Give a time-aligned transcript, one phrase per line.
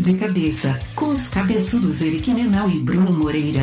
[0.00, 3.60] De cabeça, com os cabeçudos Eric Menal e Bruno Moreira.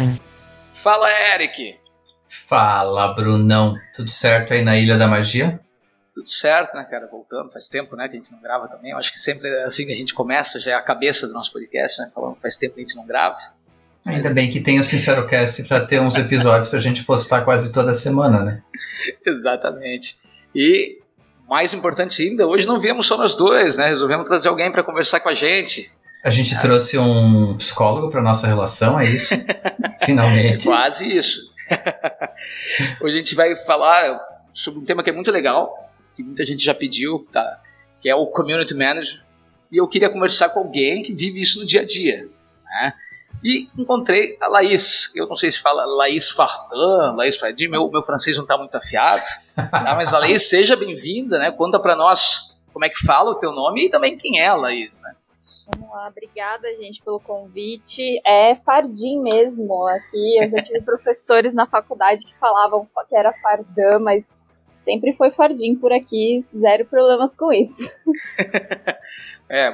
[0.71, 1.79] Fala, Eric!
[2.27, 3.75] Fala, Brunão.
[3.95, 5.59] Tudo certo aí na Ilha da Magia?
[6.13, 7.07] Tudo certo, né, cara?
[7.07, 8.91] Voltando, faz tempo, né, que a gente não grava também.
[8.91, 11.33] Eu acho que sempre é assim que a gente começa, já é a cabeça do
[11.33, 12.11] nosso podcast, né?
[12.13, 13.39] Falando faz tempo que a gente não grava.
[14.05, 17.95] Ainda bem que tem o SinceroCast para ter uns episódios pra gente postar quase toda
[17.95, 18.61] semana, né?
[19.25, 20.17] Exatamente.
[20.53, 20.99] E
[21.49, 23.87] mais importante ainda, hoje não viemos só nós dois, né?
[23.87, 25.91] Resolvemos trazer alguém para conversar com a gente.
[26.23, 26.59] A gente ah.
[26.59, 29.35] trouxe um psicólogo para nossa relação, é isso?
[30.03, 30.67] Finalmente.
[30.67, 31.39] É quase isso.
[33.01, 34.19] hoje a gente vai falar
[34.53, 37.59] sobre um tema que é muito legal, que muita gente já pediu, tá?
[38.01, 39.21] que é o Community Manager.
[39.71, 42.27] E eu queria conversar com alguém que vive isso no dia a dia.
[42.63, 42.93] Né?
[43.43, 45.13] E encontrei a Laís.
[45.15, 48.75] Eu não sei se fala Laís Fardan, Laís Fardim, meu, meu francês não está muito
[48.75, 49.23] afiado.
[49.55, 49.93] Tá?
[49.95, 51.51] Mas a Laís, seja bem-vinda, né?
[51.51, 54.55] Conta para nós como é que fala o teu nome e também quem é a
[54.55, 55.15] Laís, né?
[55.69, 58.21] Vamos lá, obrigada, gente, pelo convite.
[58.25, 59.85] É Fardim mesmo.
[59.87, 64.25] Aqui eu já tive professores na faculdade que falavam que era Fardan, mas
[64.83, 67.89] sempre foi Fardim por aqui, zero problemas com isso.
[69.49, 69.69] é,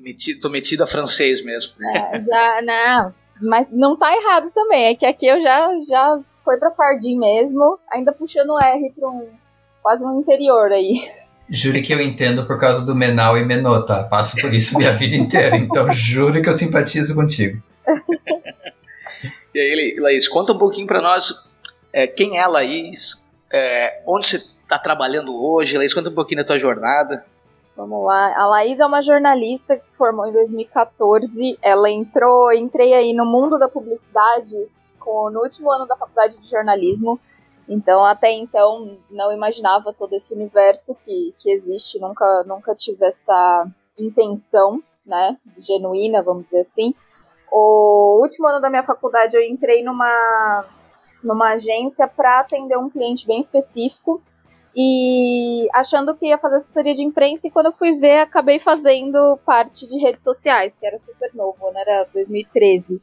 [0.00, 1.74] metido, tô metido a francês mesmo.
[1.94, 6.58] É, já, não, mas não tá errado também, é que aqui eu já, já foi
[6.58, 9.28] pra Fardim mesmo, ainda puxando R pra um,
[9.82, 11.00] quase um interior aí.
[11.48, 14.02] Juro que eu entendo por causa do Menal e Menô, tá?
[14.02, 17.62] Passo por isso minha vida inteira, então juro que eu simpatizo contigo.
[19.54, 21.32] e aí, Laís, conta um pouquinho para nós
[21.92, 25.78] é, quem é a Laís, é, onde você está trabalhando hoje?
[25.78, 27.24] Laís, conta um pouquinho da tua jornada.
[27.76, 28.36] Vamos lá.
[28.36, 31.56] A Laís é uma jornalista que se formou em 2014.
[31.62, 34.56] Ela entrou, entrei aí no mundo da publicidade
[34.98, 37.20] com, no último ano da faculdade de jornalismo.
[37.68, 41.98] Então, até então, não imaginava todo esse universo que, que existe.
[41.98, 43.66] Nunca, nunca tive essa
[43.98, 46.94] intenção, né, genuína, vamos dizer assim.
[47.50, 50.64] O último ano da minha faculdade, eu entrei numa,
[51.22, 54.20] numa agência para atender um cliente bem específico
[54.76, 59.38] e achando que ia fazer assessoria de imprensa, e quando eu fui ver, acabei fazendo
[59.46, 61.80] parte de redes sociais, que era super novo, né?
[61.86, 63.00] Era 2013.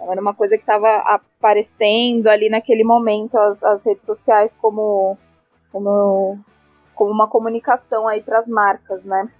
[0.00, 5.18] Então, era uma coisa que estava aparecendo ali naquele momento, as, as redes sociais como,
[5.70, 6.38] como,
[6.94, 9.30] como uma comunicação aí para as marcas, né?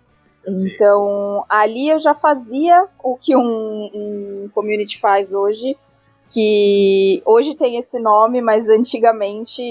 [0.47, 5.77] Então, ali eu já fazia o que um, um community faz hoje,
[6.31, 9.63] que hoje tem esse nome, mas antigamente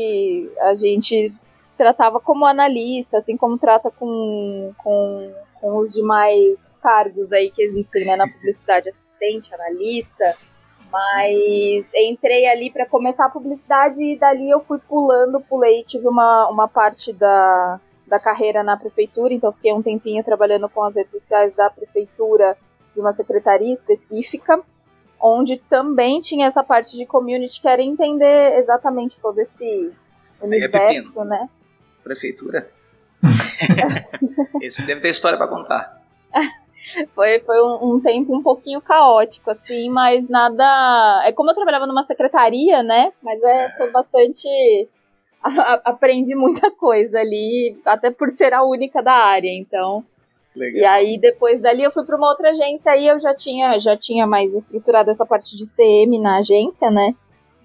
[0.61, 1.33] a gente
[1.77, 8.05] tratava como analista, assim como trata com, com, com os demais cargos aí que existem
[8.05, 10.35] né, na publicidade, assistente, analista.
[10.91, 16.49] Mas entrei ali para começar a publicidade e dali eu fui pulando, pulei, tive uma,
[16.49, 21.13] uma parte da, da carreira na prefeitura, então fiquei um tempinho trabalhando com as redes
[21.13, 22.57] sociais da prefeitura
[22.93, 24.59] de uma secretaria específica,
[25.21, 29.91] onde também tinha essa parte de community, que era entender exatamente todo esse
[30.41, 31.49] é universo, é né?
[32.03, 32.71] prefeitura.
[34.61, 36.01] Esse deve ter história para contar.
[37.13, 41.23] Foi, foi um, um, tempo um pouquinho caótico, assim, mas nada.
[41.25, 43.11] É como eu trabalhava numa secretaria, né?
[43.21, 43.69] Mas é, é.
[43.77, 44.47] foi bastante.
[45.41, 50.03] A, a, aprendi muita coisa ali, até por ser a única da área, então.
[50.55, 50.81] Legal.
[50.81, 53.95] E aí depois dali eu fui para uma outra agência, aí eu já tinha, já
[53.95, 57.15] tinha mais estruturado essa parte de CM na agência, né?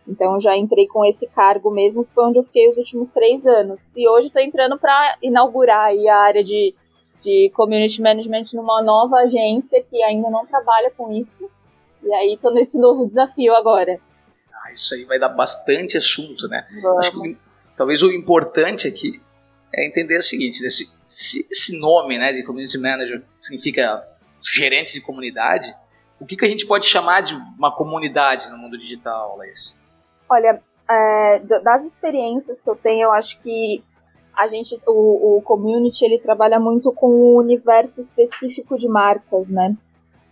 [0.06, 3.46] Então já entrei com esse cargo mesmo, que foi onde eu fiquei os últimos três
[3.46, 3.96] anos.
[3.96, 6.74] E hoje estou entrando para inaugurar a área de,
[7.24, 11.50] de community management numa nova agência que ainda não trabalha com isso.
[12.02, 13.98] E aí estou nesse novo desafio agora.
[14.52, 16.66] Ah, isso aí vai dar bastante assunto, né?
[16.98, 17.36] Acho que
[17.76, 19.20] talvez o importante aqui
[19.74, 20.84] é entender o seguinte: esse,
[21.50, 24.06] esse nome, né, de community manager significa
[24.42, 25.74] gerente de comunidade.
[26.20, 29.76] O que, que a gente pode chamar de uma comunidade no mundo digital, Laís?
[30.28, 33.82] Olha, é, das experiências que eu tenho, eu acho que
[34.36, 39.76] a gente, o, o community, ele trabalha muito com o universo específico de marcas, né?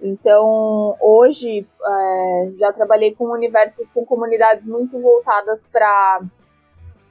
[0.00, 6.22] Então, hoje, é, já trabalhei com universos, com comunidades muito voltadas para.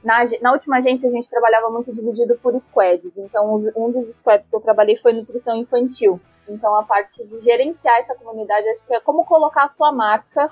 [0.04, 3.16] Na, na última agência, a gente trabalhava muito dividido por squads.
[3.16, 6.20] Então, os, um dos squads que eu trabalhei foi nutrição infantil.
[6.46, 10.50] Então, a parte de gerenciar essa comunidade, acho que é como colocar a sua marca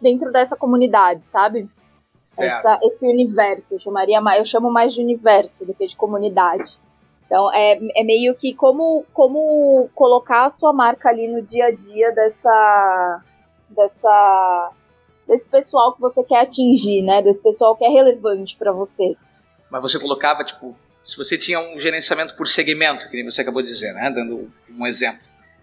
[0.00, 1.68] dentro dessa comunidade, sabe?
[2.20, 6.78] Essa, esse universo, eu chamaria mais, eu chamo mais de universo do que de comunidade.
[7.24, 11.70] Então é, é meio que como, como colocar a sua marca ali no dia a
[11.70, 13.22] dia dessa
[13.70, 14.72] dessa
[15.26, 17.22] desse pessoal que você quer atingir, né?
[17.22, 19.16] Desse pessoal que é relevante para você.
[19.70, 23.62] Mas você colocava tipo, se você tinha um gerenciamento por segmento, que nem você acabou
[23.62, 24.10] de dizer, né?
[24.10, 25.20] Dando um exemplo.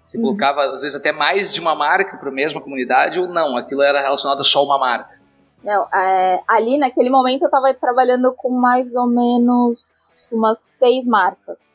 [0.08, 0.24] Você uhum.
[0.24, 3.58] colocava, às vezes, até mais de uma marca para a mesma comunidade ou não?
[3.58, 5.17] Aquilo era relacionado a só uma marca?
[5.64, 11.74] Não, é, ali naquele momento eu estava trabalhando com mais ou menos umas seis marcas.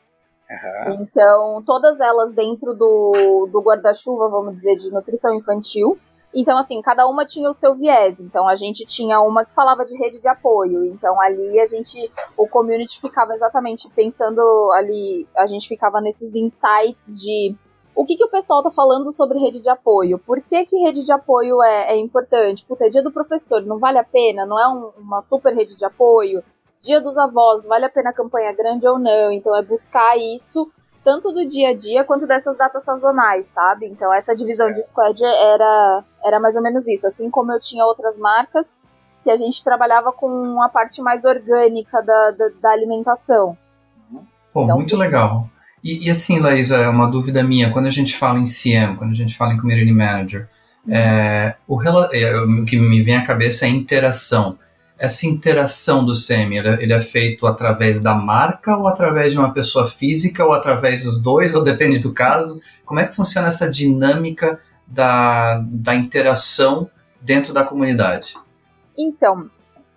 [0.49, 1.01] Uhum.
[1.01, 5.97] Então, todas elas dentro do, do guarda-chuva, vamos dizer, de nutrição infantil.
[6.33, 8.19] Então, assim, cada uma tinha o seu viés.
[8.19, 10.85] Então, a gente tinha uma que falava de rede de apoio.
[10.85, 14.41] Então, ali a gente, o community ficava exatamente pensando
[14.73, 17.55] ali, a gente ficava nesses insights de
[17.95, 20.19] o que, que o pessoal tá falando sobre rede de apoio.
[20.19, 22.65] Por que, que rede de apoio é, é importante?
[22.65, 24.45] Puta, é dia do professor, não vale a pena?
[24.45, 26.43] Não é um, uma super rede de apoio?
[26.81, 29.31] Dia dos avós, vale a pena a campanha grande ou não?
[29.31, 30.69] Então, é buscar isso
[31.03, 33.87] tanto do dia a dia quanto dessas datas sazonais, sabe?
[33.87, 37.05] Então essa divisão de squad era, era mais ou menos isso.
[37.05, 38.67] Assim como eu tinha outras marcas
[39.23, 43.57] que a gente trabalhava com a parte mais orgânica da, da, da alimentação.
[44.53, 45.47] Pô, então, muito legal.
[45.83, 49.11] E, e, assim, Laísa, é uma dúvida minha, quando a gente fala em CM, quando
[49.11, 50.47] a gente fala em Community Manager,
[50.89, 51.81] é, o,
[52.13, 54.57] é, o que me vem à cabeça é a interação
[55.03, 59.37] essa interação do SEMI, ele, é, ele, é feito através da marca ou através de
[59.37, 62.61] uma pessoa física ou através dos dois, ou depende do caso?
[62.85, 66.89] Como é que funciona essa dinâmica da, da interação
[67.21, 68.35] dentro da comunidade?
[68.97, 69.49] Então,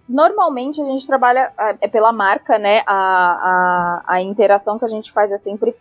[0.09, 2.83] normalmente a gente trabalha é pela marca, né?
[2.87, 5.77] A, a, a interação que a gente faz é sempre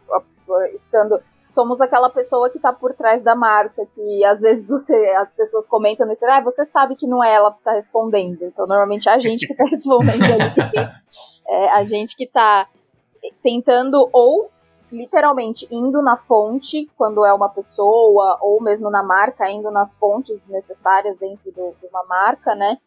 [0.74, 1.20] estando
[1.56, 5.66] somos aquela pessoa que está por trás da marca, que às vezes você, as pessoas
[5.66, 8.44] comentam nesse, ah, você sabe que não é ela que está respondendo.
[8.44, 10.96] Então, normalmente é a gente que está respondendo ali.
[11.48, 12.68] É a gente que está
[13.44, 14.50] tentando ou
[14.92, 20.48] literalmente indo na fonte quando é uma pessoa, ou mesmo na marca, indo nas fontes
[20.48, 22.80] necessárias dentro do, de uma marca, né?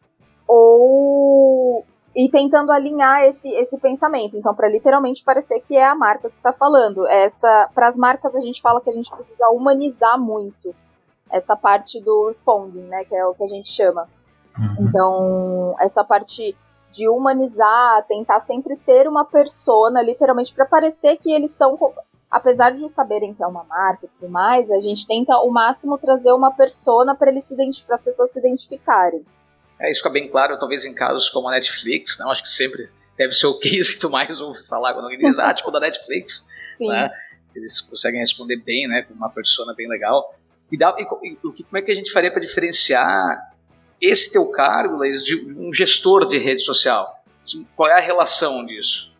[0.51, 1.85] Ou
[2.15, 4.35] e tentando alinhar esse, esse pensamento.
[4.35, 7.07] Então, para literalmente parecer que é a marca que está falando.
[7.07, 10.75] Essa, para as marcas a gente fala que a gente precisa humanizar muito
[11.29, 14.09] essa parte do responding, né, que é o que a gente chama.
[14.57, 14.87] Uhum.
[14.87, 16.57] Então, essa parte
[16.91, 21.77] de humanizar, tentar sempre ter uma persona, literalmente, para parecer que eles estão.
[22.31, 25.97] Apesar de saberem que é uma marca e tudo mais, a gente tenta ao máximo
[25.97, 29.25] trazer uma persona para eles se para as pessoas se identificarem.
[29.79, 32.25] É, isso fica bem claro, talvez em casos como a Netflix, né?
[32.29, 35.39] acho que sempre deve ser o case que tu mais ouve falar quando alguém diz,
[35.39, 36.47] ah, tipo da Netflix,
[36.77, 36.87] Sim.
[36.87, 37.09] né?
[37.55, 40.35] Eles conseguem responder bem, né, com uma persona bem legal.
[40.71, 43.51] E, dá, e, e como é que a gente faria para diferenciar
[43.99, 47.23] esse teu cargo, Laís, de um gestor de rede social?
[47.75, 49.11] Qual é a relação disso?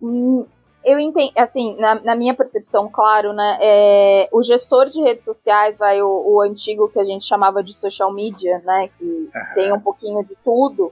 [0.00, 0.46] Hum,
[0.88, 5.78] eu entendo, assim, na, na, minha percepção, claro, né, é, o gestor de redes sociais,
[5.78, 9.54] vai, o, o, antigo que a gente chamava de social media, né, que uhum.
[9.54, 10.90] tem um pouquinho de tudo,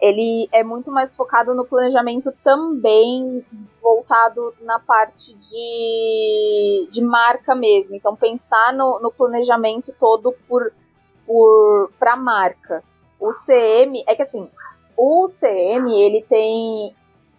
[0.00, 3.44] ele é muito mais focado no planejamento também
[3.82, 7.94] voltado na parte de, de marca mesmo.
[7.94, 10.72] Então, pensar no, no planejamento todo por,
[11.26, 12.82] por para marca.
[13.20, 14.50] O CM, é que assim,
[14.96, 16.94] o CM, ele tem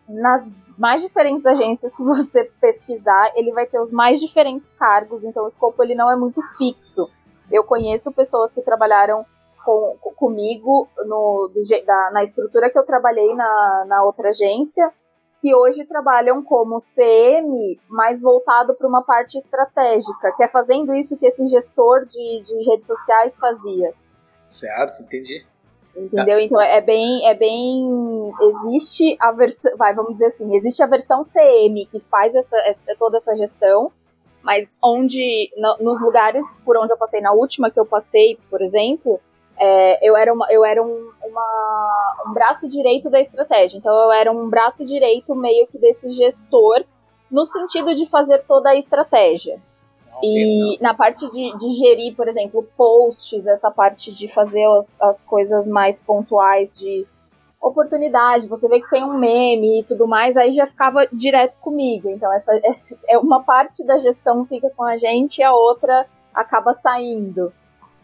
[0.08, 0.46] nas
[0.78, 5.48] mais diferentes agências que você pesquisar, ele vai ter os mais diferentes cargos, então o
[5.48, 7.10] escopo ele não é muito fixo.
[7.52, 9.26] Eu conheço pessoas que trabalharam
[9.64, 14.92] com, com, comigo no, do, da, na estrutura que eu trabalhei na, na outra agência,
[15.42, 21.18] que hoje trabalham como CM, mais voltado para uma parte estratégica, que é fazendo isso
[21.18, 23.94] que esse gestor de, de redes sociais fazia.
[24.48, 25.46] Certo, entendi.
[25.96, 26.40] Entendeu?
[26.40, 28.34] Então é bem, é bem.
[28.42, 29.76] Existe a versão.
[29.78, 33.92] Vai, vamos dizer assim, existe a versão CM que faz essa, essa toda essa gestão,
[34.44, 35.50] mas onde.
[35.56, 39.22] No, nos lugares por onde eu passei, na última que eu passei, por exemplo,
[39.58, 43.78] é, eu era, uma, eu era um, uma, um braço direito da estratégia.
[43.78, 46.84] Então eu era um braço direito meio que desse gestor,
[47.32, 49.62] no sentido de fazer toda a estratégia.
[50.24, 55.24] E na parte de, de, gerir, por exemplo, posts, essa parte de fazer as, as
[55.24, 57.06] coisas mais pontuais de
[57.62, 62.10] oportunidade, você vê que tem um meme e tudo mais, aí já ficava direto comigo.
[62.10, 62.76] Então, essa é,
[63.16, 67.52] é uma parte da gestão fica com a gente e a outra acaba saindo.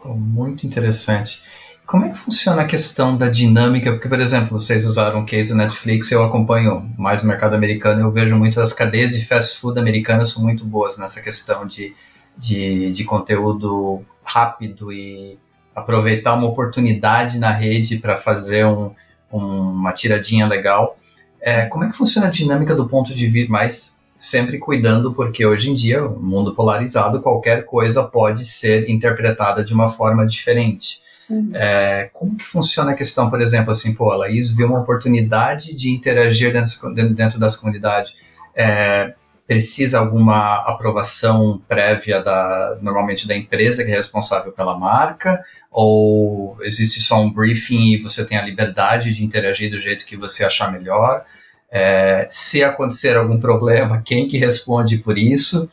[0.03, 1.43] Muito interessante.
[1.91, 3.91] Como é que funciona a questão da dinâmica?
[3.91, 8.09] Porque, por exemplo, vocês usaram o case Netflix, eu acompanho mais o mercado americano, eu
[8.09, 11.93] vejo muitas cadeias de fast food americanas são muito boas nessa questão de,
[12.37, 15.37] de, de conteúdo rápido e
[15.75, 18.95] aproveitar uma oportunidade na rede para fazer um,
[19.29, 20.95] um, uma tiradinha legal.
[21.41, 25.45] É, como é que funciona a dinâmica do ponto de vista mais sempre cuidando, porque
[25.45, 31.01] hoje em dia, o mundo polarizado, qualquer coisa pode ser interpretada de uma forma diferente.
[31.31, 31.51] Uhum.
[31.53, 35.73] É, como que funciona a questão, por exemplo, assim, pô, a Laís viu uma oportunidade
[35.73, 38.13] de interagir dentro, dentro das comunidades.
[38.53, 39.13] É,
[39.47, 46.99] precisa alguma aprovação prévia da normalmente da empresa que é responsável pela marca ou existe
[47.01, 50.71] só um briefing e você tem a liberdade de interagir do jeito que você achar
[50.71, 51.25] melhor?
[51.71, 55.69] É, se acontecer algum problema, quem que responde por isso?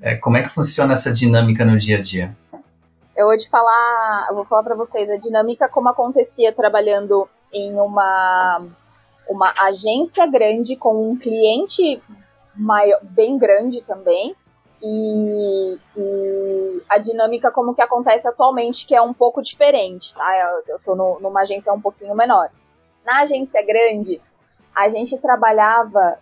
[0.00, 2.34] É, como é que funciona essa dinâmica no dia a dia?
[3.22, 7.72] Eu vou te falar, eu vou falar para vocês a dinâmica como acontecia trabalhando em
[7.74, 8.66] uma
[9.28, 12.02] uma agência grande com um cliente
[12.52, 14.34] maior, bem grande também
[14.82, 20.36] e, e, a dinâmica como que acontece atualmente que é um pouco diferente, tá?
[20.36, 22.50] Eu, eu tô no, numa agência um pouquinho menor.
[23.04, 24.20] Na agência grande,
[24.74, 26.18] a gente trabalhava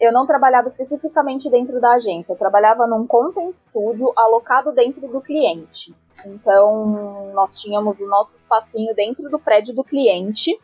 [0.00, 5.20] eu não trabalhava especificamente dentro da agência, eu trabalhava num content studio alocado dentro do
[5.20, 5.94] cliente.
[6.24, 10.58] Então, nós tínhamos o nosso espacinho dentro do prédio do cliente,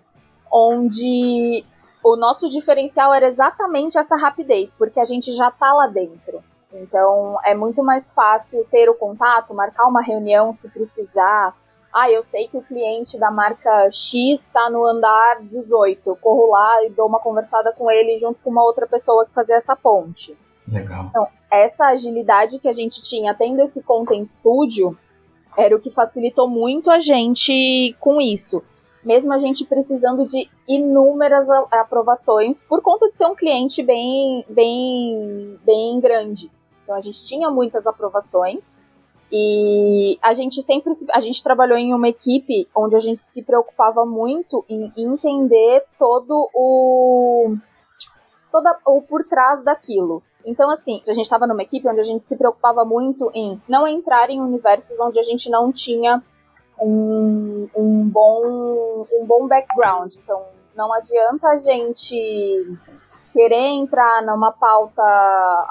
[0.51, 1.65] onde
[2.03, 6.43] o nosso diferencial era exatamente essa rapidez, porque a gente já está lá dentro.
[6.73, 11.57] Então, é muito mais fácil ter o contato, marcar uma reunião se precisar.
[11.93, 16.11] Ah, eu sei que o cliente da marca X está no andar 18.
[16.11, 19.33] Eu corro lá e dou uma conversada com ele junto com uma outra pessoa que
[19.33, 20.37] fazer essa ponte.
[20.67, 21.07] Legal.
[21.09, 24.99] Então, essa agilidade que a gente tinha tendo esse Content Studio
[25.57, 28.63] era o que facilitou muito a gente com isso.
[29.05, 35.59] Mesmo a gente precisando de inúmeras aprovações por conta de ser um cliente bem, bem,
[35.65, 36.51] bem grande.
[36.83, 38.79] Então a gente tinha muitas aprovações
[39.31, 44.07] e a gente sempre a gente trabalhou em uma equipe onde a gente se preocupava
[44.07, 47.57] muito em entender todo o
[48.53, 50.23] toda o por trás daquilo.
[50.45, 53.87] Então, assim, a gente estava numa equipe onde a gente se preocupava muito em não
[53.87, 56.23] entrar em universos onde a gente não tinha
[56.81, 60.15] um, um, bom, um bom background.
[60.17, 60.43] Então,
[60.77, 62.79] não adianta a gente
[63.33, 65.03] querer entrar numa pauta,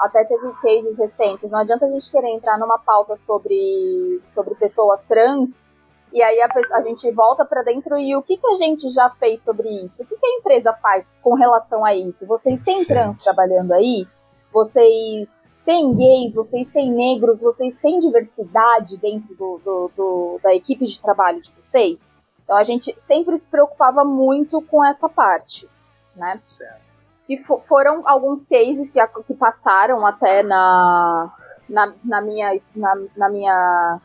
[0.00, 5.02] até teve cases recentes, não adianta a gente querer entrar numa pauta sobre, sobre pessoas
[5.04, 5.66] trans
[6.14, 9.10] e aí a, a gente volta para dentro e o que, que a gente já
[9.18, 10.04] fez sobre isso?
[10.04, 12.24] O que, que a empresa faz com relação a isso?
[12.26, 14.06] Vocês têm trans trabalhando aí?
[14.54, 20.84] Vocês têm gays, vocês têm negros, vocês têm diversidade dentro do, do, do, da equipe
[20.84, 22.08] de trabalho de vocês.
[22.44, 25.68] Então a gente sempre se preocupava muito com essa parte,
[26.14, 26.38] né?
[26.42, 26.94] Certo.
[27.28, 31.32] E foram alguns cases que, que passaram até na,
[31.68, 34.00] na, na, minha, na, na minha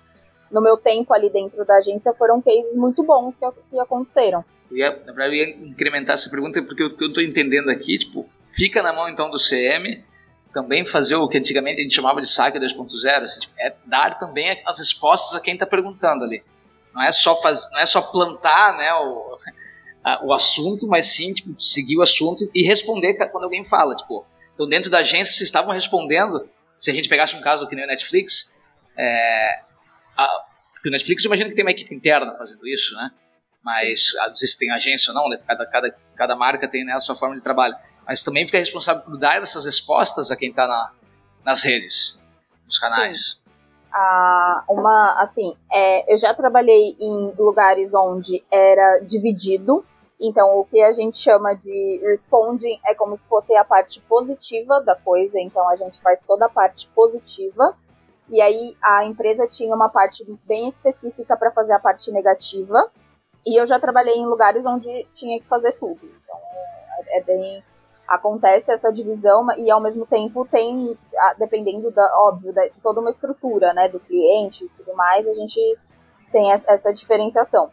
[0.50, 4.44] no meu tempo ali dentro da agência foram cases muito bons que, que aconteceram.
[4.72, 7.70] Eu ia, na verdade, eu ia incrementar essa pergunta porque o que eu estou entendendo
[7.70, 10.03] aqui, tipo, fica na mão então do CM
[10.53, 14.18] também fazer o que antigamente a gente chamava de saque 2.0, assim, tipo, é dar
[14.20, 16.44] também as respostas a quem está perguntando ali.
[16.94, 19.36] Não é só faz, não é só plantar, né, o,
[20.03, 24.25] a, o assunto, mas sim tipo, seguir o assunto e responder quando alguém fala, tipo,
[24.53, 27.86] então dentro da agência vocês estavam respondendo, se a gente pegasse um caso que nem
[27.86, 28.56] o Netflix,
[28.98, 29.62] é,
[30.18, 30.46] a,
[30.86, 33.12] o Netflix eu imagino que tem uma equipe interna fazendo isso, né?
[33.63, 35.38] Mas às vezes tem agência ou não, né?
[35.46, 37.75] cada, cada, cada marca tem né, a sua forma de trabalho
[38.10, 40.92] mas também fica responsável por dar essas respostas a quem está na,
[41.46, 42.20] nas redes,
[42.66, 43.20] nos canais.
[43.20, 43.51] Sim.
[43.94, 49.86] Ah, uma, assim, é, eu já trabalhei em lugares onde era dividido,
[50.20, 54.82] então o que a gente chama de responding é como se fosse a parte positiva
[54.82, 57.78] da coisa, então a gente faz toda a parte positiva,
[58.28, 62.89] e aí a empresa tinha uma parte bem específica para fazer a parte negativa,
[63.46, 66.39] e eu já trabalhei em lugares onde tinha que fazer tudo, então
[67.08, 67.63] é, é bem
[68.10, 70.98] acontece essa divisão e ao mesmo tempo tem,
[71.38, 75.78] dependendo da, óbvio, de toda uma estrutura, né, do cliente e tudo mais, a gente
[76.32, 77.70] tem essa diferenciação.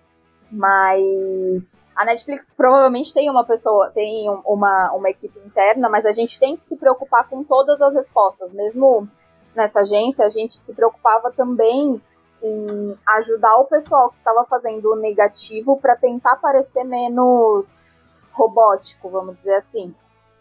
[0.52, 6.38] Mas a Netflix provavelmente tem uma pessoa, tem uma, uma equipe interna, mas a gente
[6.38, 8.52] tem que se preocupar com todas as respostas.
[8.52, 9.08] Mesmo
[9.54, 12.00] nessa agência, a gente se preocupava também
[12.42, 19.38] em ajudar o pessoal que estava fazendo o negativo para tentar parecer menos robótico, vamos
[19.38, 19.94] dizer assim.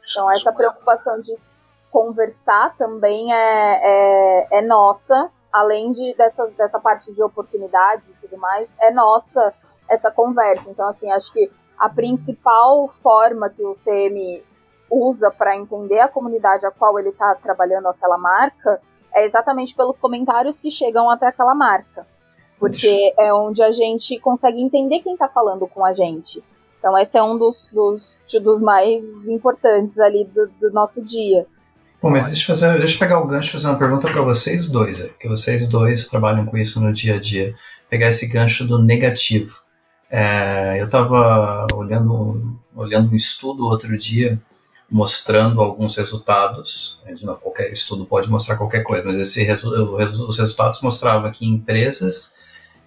[0.09, 1.35] Então, essa preocupação de
[1.91, 8.37] conversar também é, é, é nossa, além de dessa, dessa parte de oportunidades e tudo
[8.37, 9.53] mais, é nossa
[9.89, 10.69] essa conversa.
[10.69, 14.43] Então, assim, acho que a principal forma que o CM
[14.89, 18.81] usa para entender a comunidade a qual ele está trabalhando aquela marca
[19.13, 22.05] é exatamente pelos comentários que chegam até aquela marca.
[22.59, 26.43] Porque é onde a gente consegue entender quem está falando com a gente.
[26.85, 31.47] Então esse é um dos, dos, dos mais importantes ali do, do nosso dia.
[31.99, 34.21] Bom, mas deixa eu, fazer, deixa eu pegar o gancho e fazer uma pergunta para
[34.21, 37.55] vocês dois, é, porque vocês dois trabalham com isso no dia a dia.
[37.89, 39.61] Pegar esse gancho do negativo.
[40.11, 44.39] É, eu estava olhando, olhando um estudo outro dia
[44.87, 47.01] mostrando alguns resultados.
[47.41, 52.35] Qualquer estudo pode mostrar qualquer coisa, mas esse, os resultados mostravam que empresas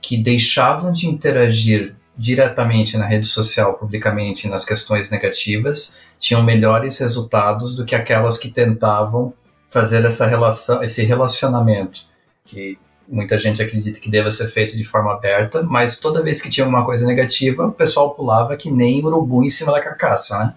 [0.01, 7.77] que deixavam de interagir diretamente na rede social, publicamente, nas questões negativas, tinham melhores resultados
[7.77, 9.33] do que aquelas que tentavam
[9.71, 12.01] fazer essa relação, esse relacionamento,
[12.45, 16.51] que muita gente acredita que deva ser feito de forma aberta, mas toda vez que
[16.51, 20.55] tinha uma coisa negativa, o pessoal pulava que nem urubu em cima da carcaça, né?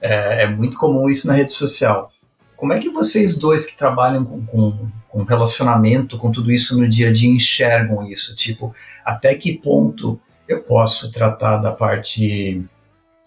[0.00, 2.12] É, é muito comum isso na rede social.
[2.56, 6.86] Como é que vocês dois que trabalham com, com, com relacionamento, com tudo isso no
[6.86, 8.36] dia a dia, enxergam isso?
[8.36, 8.74] Tipo,
[9.04, 12.64] até que ponto eu posso tratar da parte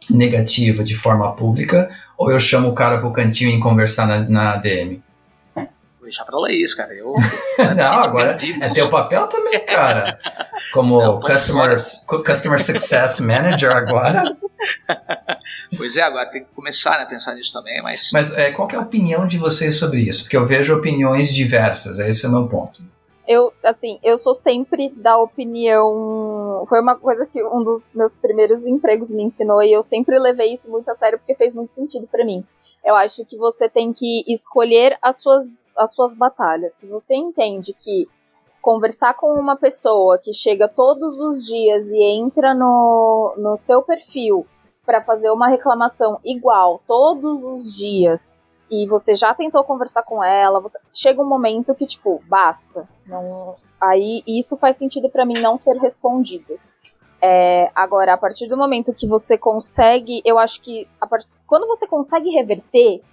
[0.09, 4.57] negativa de forma pública ou eu chamo o cara pro cantinho e conversar na, na
[4.57, 5.01] DM?
[5.55, 5.65] Vou
[6.03, 6.93] deixar pra Laís, cara.
[6.93, 7.13] Eu,
[7.75, 10.19] não, agora é teu papel também, cara.
[10.73, 11.75] Como não, customer,
[12.25, 14.35] customer Success Manager agora.
[15.77, 18.09] pois é, agora tem que começar né, a pensar nisso também, mas...
[18.11, 20.23] Mas é, qual é a opinião de vocês sobre isso?
[20.23, 22.81] Porque eu vejo opiniões diversas, esse é o meu ponto.
[23.27, 26.63] Eu, assim, eu sou sempre da opinião.
[26.67, 30.53] Foi uma coisa que um dos meus primeiros empregos me ensinou e eu sempre levei
[30.53, 32.43] isso muito a sério porque fez muito sentido para mim.
[32.83, 36.73] Eu acho que você tem que escolher as suas, as suas batalhas.
[36.73, 38.07] Se você entende que
[38.61, 44.45] conversar com uma pessoa que chega todos os dias e entra no, no seu perfil
[44.85, 50.61] para fazer uma reclamação igual todos os dias e você já tentou conversar com ela,
[50.61, 50.79] você...
[50.93, 55.75] chega um momento que tipo basta, não, aí isso faz sentido para mim não ser
[55.77, 56.57] respondido.
[57.23, 61.27] É, agora, a partir do momento que você consegue, eu acho que part...
[61.45, 63.03] quando você consegue reverter,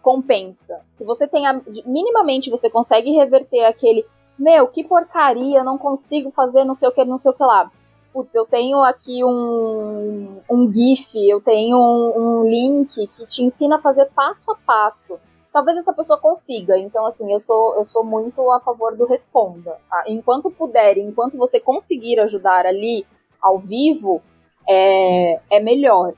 [0.00, 0.80] compensa.
[0.88, 1.60] Se você tem a...
[1.84, 4.06] minimamente você consegue reverter aquele
[4.38, 7.70] meu, que porcaria, não consigo fazer não sei o que, não sei o que lá
[8.12, 13.76] putz, eu tenho aqui um, um GIF, eu tenho um, um link que te ensina
[13.76, 15.18] a fazer passo a passo.
[15.52, 16.78] Talvez essa pessoa consiga.
[16.78, 19.76] Então, assim, eu sou, eu sou muito a favor do responda.
[19.90, 20.04] Tá?
[20.06, 23.06] Enquanto puder, enquanto você conseguir ajudar ali
[23.40, 24.22] ao vivo,
[24.68, 26.12] é, é melhor.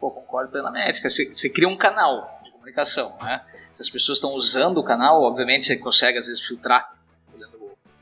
[0.00, 1.00] Pô, concordo plenamente.
[1.02, 3.42] Você, você cria um canal de comunicação, né?
[3.72, 6.97] Se as pessoas estão usando o canal, obviamente você consegue às vezes filtrar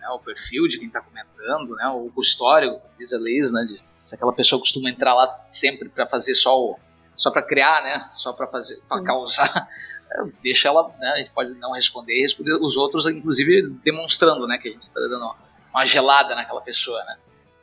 [0.07, 3.83] né, o perfil de quem está comentando, né, o histórico, diz a Liz, né, de,
[4.05, 6.79] se aquela pessoa costuma entrar lá sempre para fazer só o,
[7.17, 9.69] só para criar, né, só para fazer, para causar,
[10.43, 14.59] deixa ela, né, a gente pode não responder e responder os outros, inclusive demonstrando, né,
[14.59, 15.35] que a gente está dando
[15.71, 17.17] uma gelada naquela pessoa, né.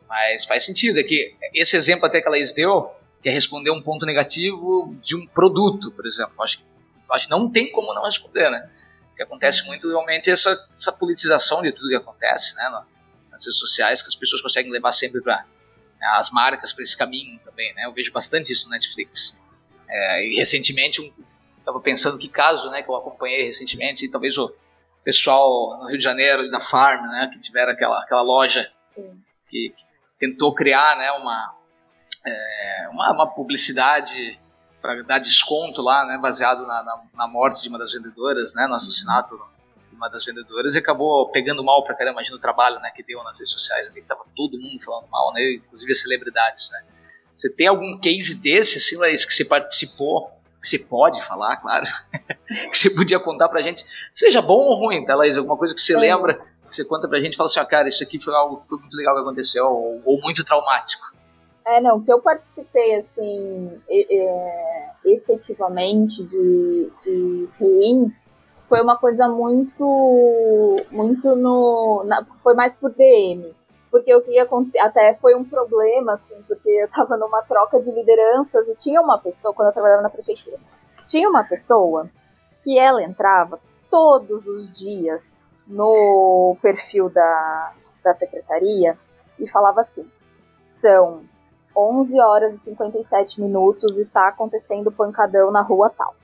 [0.07, 3.71] Mas faz sentido, é que esse exemplo até que a Laís deu, que é responder
[3.71, 6.65] um ponto negativo de um produto, por exemplo, acho que,
[7.09, 8.69] acho que não tem como não responder, né
[9.15, 12.69] que acontece muito realmente essa, essa politização de tudo que acontece, né,
[13.31, 15.45] nas redes sociais, que as pessoas conseguem levar sempre para
[15.99, 17.85] né, as marcas para esse caminho também, né?
[17.85, 19.39] Eu vejo bastante isso no Netflix.
[19.87, 21.11] É, e recentemente, um,
[21.57, 24.53] estava pensando que caso, né, que eu acompanhei recentemente, e talvez o
[25.03, 28.71] pessoal no Rio de Janeiro, da Farm, né, que tiveram aquela, aquela loja
[29.49, 29.83] que, que
[30.19, 31.55] tentou criar, né, uma,
[32.25, 34.39] é, uma, uma publicidade
[34.83, 38.67] para dar desconto lá, né, baseado na, na, na, morte de uma das vendedoras, né,
[38.67, 39.41] no assassinato
[39.89, 43.01] de uma das vendedoras, e acabou pegando mal para caramba, imagina o trabalho, né, que
[43.01, 46.83] deu nas redes sociais, que tava todo mundo falando mal, né, inclusive as celebridades, né.
[47.33, 50.29] Você tem algum case desse, assim, Laís, que você participou,
[50.61, 51.85] que você pode falar, claro,
[52.69, 55.79] que você podia contar pra gente, seja bom ou ruim, tá, Laís, alguma coisa que
[55.79, 55.97] você é.
[55.97, 56.33] lembra,
[56.67, 58.67] que você conta pra gente e fala assim, ah, cara, isso aqui foi algo que
[58.67, 61.12] foi muito legal que aconteceu, ou, ou muito traumático.
[61.65, 63.81] É, não, que eu participei, assim,
[65.05, 68.13] efetivamente de, de ruim
[68.67, 73.55] foi uma coisa muito, muito no, na, foi mais por DM.
[73.91, 77.79] Porque o que ia acontecer, até foi um problema, assim, porque eu tava numa troca
[77.79, 80.57] de lideranças e tinha uma pessoa, quando eu trabalhava na prefeitura,
[81.05, 82.09] tinha uma pessoa
[82.63, 83.59] que ela entrava
[83.91, 87.73] todos os dias no perfil da,
[88.03, 88.97] da secretaria
[89.39, 90.09] e falava assim,
[90.57, 91.23] são
[91.75, 96.15] 11 horas e 57 minutos está acontecendo pancadão na rua tal.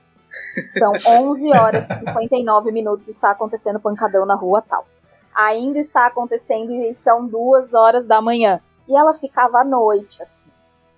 [0.78, 0.92] São
[1.30, 4.86] 11 horas e 59 minutos está acontecendo pancadão na rua tal.
[5.34, 8.60] Ainda está acontecendo e são duas horas da manhã.
[8.88, 10.50] E ela ficava à noite, assim.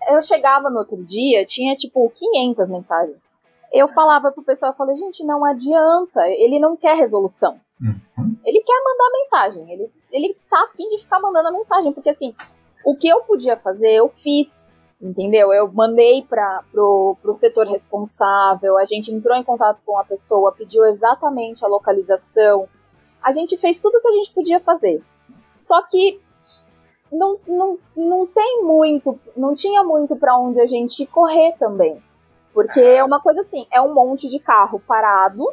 [0.09, 3.17] Eu chegava no outro dia, tinha tipo 500 mensagens.
[3.73, 7.59] Eu falava pro pessoal, eu falei, gente, não adianta, ele não quer resolução.
[7.81, 8.37] Uhum.
[8.45, 12.35] Ele quer mandar mensagem, ele, ele tá afim de ficar mandando a mensagem, porque assim,
[12.85, 15.53] o que eu podia fazer, eu fiz, entendeu?
[15.53, 20.53] Eu mandei para pro, pro setor responsável, a gente entrou em contato com a pessoa,
[20.53, 22.69] pediu exatamente a localização,
[23.23, 25.03] a gente fez tudo o que a gente podia fazer.
[25.57, 26.21] Só que
[27.11, 32.03] não, não, não tem muito, não tinha muito para onde a gente correr também.
[32.55, 35.47] Porque é uma coisa assim, é um monte de carro parado,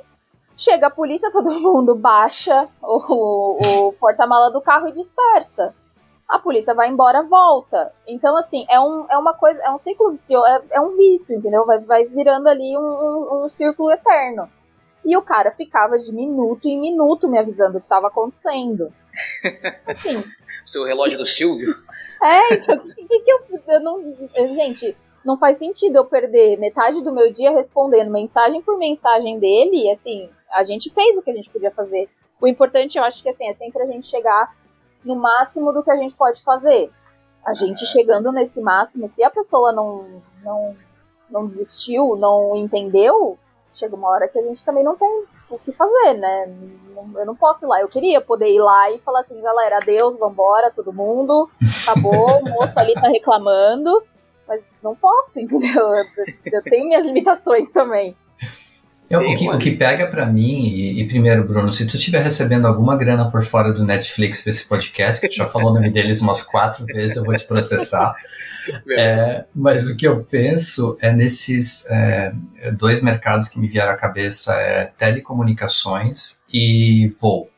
[0.55, 5.75] chega a polícia, todo mundo baixa o, o porta-mala do carro e dispersa.
[6.29, 7.91] A polícia vai embora, volta.
[8.07, 11.35] Então, assim, é, um, é uma coisa, é um ciclo vicioso, é, é um vício,
[11.35, 11.65] entendeu?
[11.65, 14.47] Vai, vai virando ali um, um, um círculo eterno.
[15.03, 18.93] E o cara ficava de minuto em minuto me avisando o que estava acontecendo.
[19.87, 20.23] Assim.
[20.67, 21.73] Seu relógio do Silvio.
[22.21, 23.99] É, então, o que, que, eu, eu não.
[24.53, 29.89] Gente, não faz sentido eu perder metade do meu dia respondendo mensagem por mensagem dele.
[29.91, 32.07] Assim, a gente fez o que a gente podia fazer.
[32.39, 34.55] O importante, eu acho que assim, é sempre a gente chegar
[35.09, 36.91] no máximo do que a gente pode fazer.
[37.43, 40.75] A gente chegando nesse máximo, se a pessoa não, não,
[41.31, 43.39] não desistiu, não entendeu,
[43.73, 46.53] chega uma hora que a gente também não tem o que fazer, né?
[47.15, 47.81] Eu não posso ir lá.
[47.81, 51.49] Eu queria poder ir lá e falar assim, galera, adeus, vambora, todo mundo,
[51.81, 54.03] acabou, o moço ali tá reclamando,
[54.47, 55.89] mas não posso, entendeu?
[56.45, 58.15] Eu tenho minhas limitações também.
[59.09, 62.21] Eu, o, que, o, que, pega para mim, e, e, primeiro, Bruno, se tu estiver
[62.21, 65.73] recebendo alguma grana por fora do Netflix pra esse podcast, que tu já falou o
[65.73, 68.15] nome deles umas quatro vezes, eu vou te processar.
[68.95, 72.31] É, mas o que eu penso é nesses é,
[72.77, 77.49] dois mercados que me vieram à cabeça, é telecomunicações e voo,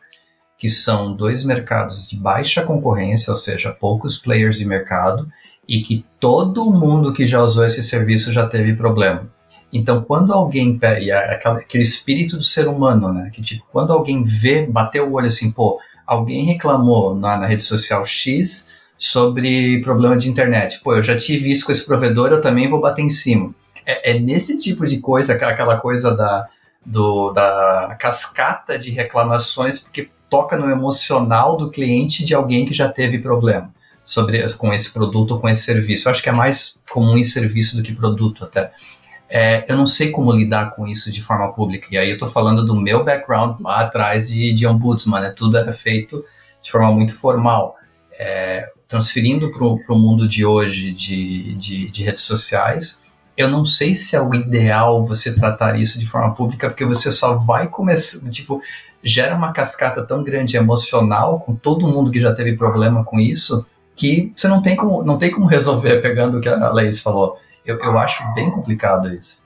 [0.58, 5.30] que são dois mercados de baixa concorrência, ou seja, poucos players de mercado,
[5.68, 9.30] e que todo mundo que já usou esse serviço já teve problema.
[9.72, 13.30] Então, quando alguém pega, aquele espírito do ser humano, né?
[13.34, 17.64] Que tipo, quando alguém vê, bateu o olho assim, pô, alguém reclamou na, na rede
[17.64, 20.80] social X sobre problema de internet.
[20.84, 23.54] Pô, eu já tive isso com esse provedor, eu também vou bater em cima.
[23.86, 26.48] É, é nesse tipo de coisa, aquela coisa da,
[26.86, 32.88] do, da cascata de reclamações, porque toca no emocional do cliente de alguém que já
[32.90, 36.08] teve problema sobre com esse produto ou com esse serviço.
[36.08, 38.72] Eu acho que é mais comum em serviço do que produto até.
[39.34, 41.88] É, eu não sei como lidar com isso de forma pública.
[41.90, 45.30] E aí eu estou falando do meu background lá atrás de, de ombudsman, né?
[45.30, 46.24] Tudo era feito
[46.62, 47.78] de forma muito formal.
[48.20, 53.00] É, transferindo para o mundo de hoje de, de, de, redes sociais,
[53.38, 57.10] eu não sei se é o ideal você tratar isso de forma pública, porque você
[57.10, 58.62] só vai começar, tipo,
[59.02, 63.66] gera uma cascata tão grande emocional com todo mundo que já teve problema com isso,
[63.96, 67.38] que você não tem como, não tem como resolver pegando o que a Laís falou.
[67.66, 69.44] Eu, eu acho bem complicado isso.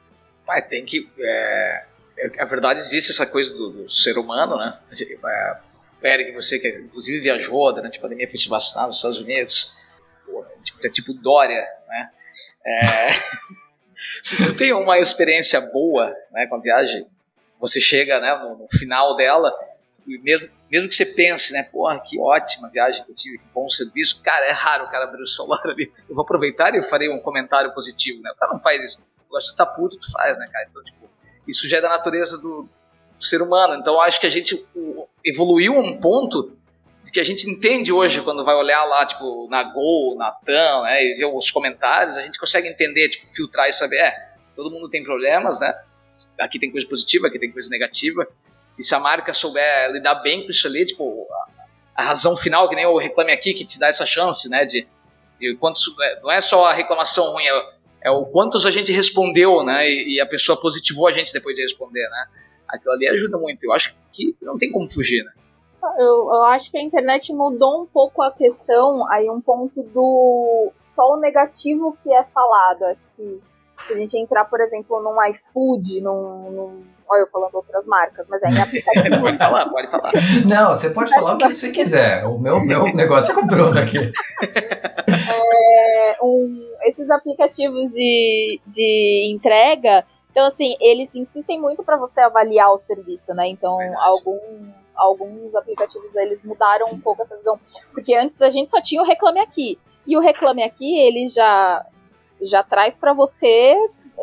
[0.47, 1.09] Mas tem que.
[1.19, 1.85] É,
[2.17, 4.77] é, a verdade existe essa coisa do, do ser humano, né?
[4.91, 9.75] É, Eric, você que inclusive viajou durante a pandemia, foi se vacinar nos Estados Unidos,
[10.63, 12.11] tipo, é tipo Dória, né?
[12.65, 13.09] É,
[14.21, 17.07] se tu tem uma experiência boa né, com a viagem,
[17.59, 19.53] você chega né, no, no final dela,
[20.07, 23.47] e mesmo, mesmo que você pense, né, porra, que ótima viagem que eu tive, que
[23.53, 25.89] bom serviço, cara, é raro o cara abrir o celular ali.
[26.09, 28.29] Eu vou aproveitar e eu farei um comentário positivo, né?
[28.31, 29.01] O cara não faz isso.
[29.29, 30.65] Gosta de tá puto, tu faz, né, cara?
[30.69, 31.09] Então, tipo,
[31.47, 32.67] isso já é da natureza do,
[33.17, 33.75] do ser humano.
[33.75, 34.67] Então, acho que a gente
[35.23, 36.57] evoluiu a um ponto
[37.09, 41.05] que a gente entende hoje, quando vai olhar lá, tipo, na Gol, na TAM, né,
[41.05, 44.89] e ver os comentários, a gente consegue entender, tipo, filtrar e saber, é, todo mundo
[44.89, 45.73] tem problemas, né?
[46.37, 48.27] Aqui tem coisa positiva, aqui tem coisa negativa.
[48.77, 51.27] E se a marca souber lidar bem com isso ali, tipo,
[51.95, 54.65] a, a razão final, que nem o Reclame Aqui, que te dá essa chance, né,
[54.65, 54.87] de,
[55.39, 58.91] de quantos, é, não é só a reclamação ruim, é, é o quantos a gente
[58.91, 62.27] respondeu, né, e, e, a pessoa positivou a gente depois de responder, né.
[62.67, 63.63] Aquilo ali ajuda muito.
[63.63, 65.31] Eu acho que não tem como fugir, né.
[65.99, 70.71] Eu, eu acho que a internet mudou um pouco a questão, aí um ponto do
[70.95, 72.85] só o negativo que é falado.
[72.85, 73.39] Acho que
[73.87, 78.27] se a gente entrar, por exemplo, num iFood, num, num Olha, eu falando outras marcas,
[78.27, 79.21] mas é em aplicativo.
[79.21, 80.11] pode falar, pode falar.
[80.45, 82.25] Não, você pode falar o que você quiser.
[82.25, 84.11] O meu, meu negócio é com o Bruno aqui.
[85.07, 92.71] É, um, esses aplicativos de, de entrega, então assim, eles insistem muito para você avaliar
[92.71, 93.47] o serviço, né?
[93.47, 94.41] Então, alguns,
[94.95, 97.59] alguns aplicativos eles mudaram um pouco essa visão.
[97.93, 99.79] Porque antes a gente só tinha o Reclame Aqui.
[100.07, 101.85] E o Reclame Aqui, ele já,
[102.41, 103.77] já traz para você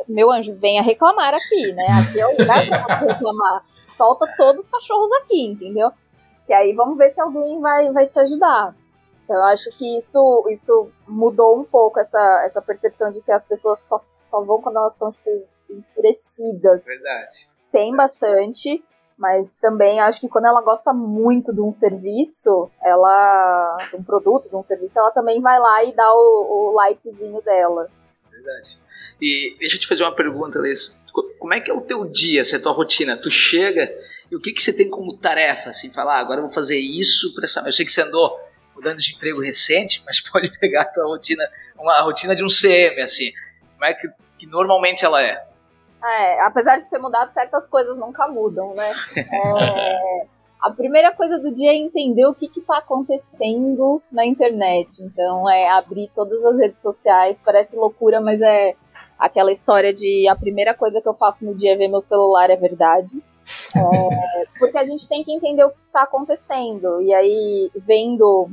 [0.08, 1.86] meu anjo, venha reclamar aqui, né?
[2.00, 3.64] Aqui é o lugar pra reclamar.
[3.94, 5.90] Solta todos os cachorros aqui, entendeu?
[6.48, 8.74] E aí vamos ver se alguém vai, vai te ajudar.
[9.24, 13.46] Então, eu acho que isso, isso mudou um pouco essa, essa percepção de que as
[13.46, 15.30] pessoas só, só vão quando elas estão tipo,
[15.70, 16.84] enfurecidas.
[16.84, 17.48] Verdade.
[17.70, 18.84] Tem bastante,
[19.16, 23.76] mas também acho que quando ela gosta muito de um serviço, ela.
[23.90, 27.40] de um produto, de um serviço, ela também vai lá e dá o, o likezinho
[27.42, 27.88] dela.
[28.42, 28.78] Verdade.
[29.20, 31.00] E deixa eu te fazer uma pergunta, Liz.
[31.38, 33.16] Como é que é o teu dia, essa é a tua rotina?
[33.16, 33.92] Tu chega
[34.30, 35.70] e o que, que você tem como tarefa?
[35.70, 37.60] Assim, falar, ah, agora eu vou fazer isso para essa.
[37.60, 38.34] Eu sei que você andou
[38.74, 41.44] mudando de emprego recente, mas pode pegar a tua rotina,
[41.78, 43.32] uma rotina de um CM, assim.
[43.74, 45.44] Como é que, que normalmente ela é?
[46.02, 48.92] É, apesar de ter mudado, certas coisas nunca mudam, né?
[49.16, 50.26] É,
[50.62, 55.02] a primeira coisa do dia é entender o que está acontecendo na internet.
[55.02, 57.40] Então, é abrir todas as redes sociais.
[57.44, 58.76] Parece loucura, mas é
[59.18, 62.48] aquela história de a primeira coisa que eu faço no dia é ver meu celular,
[62.48, 63.22] é verdade.
[63.74, 67.02] É, porque a gente tem que entender o que está acontecendo.
[67.02, 68.48] E aí, vendo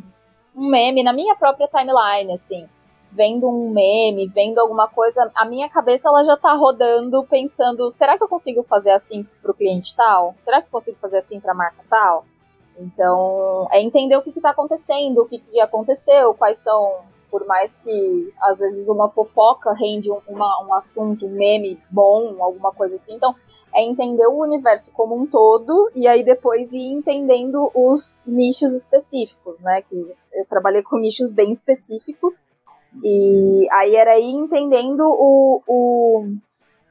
[0.55, 2.67] um meme na minha própria timeline, assim,
[3.11, 8.17] vendo um meme, vendo alguma coisa, a minha cabeça ela já tá rodando pensando, será
[8.17, 10.35] que eu consigo fazer assim pro cliente tal?
[10.43, 12.25] Será que eu consigo fazer assim pra marca tal?
[12.77, 17.71] Então, é entender o que está acontecendo, o que, que, aconteceu, quais são, por mais
[17.83, 22.95] que às vezes uma fofoca rende um, uma, um assunto, um meme bom, alguma coisa
[22.95, 23.15] assim.
[23.15, 23.35] Então,
[23.73, 29.59] é entender o universo como um todo e aí depois ir entendendo os nichos específicos,
[29.59, 29.81] né?
[29.81, 32.45] Que eu trabalhei com nichos bem específicos
[33.03, 36.35] e aí era ir entendendo o, o,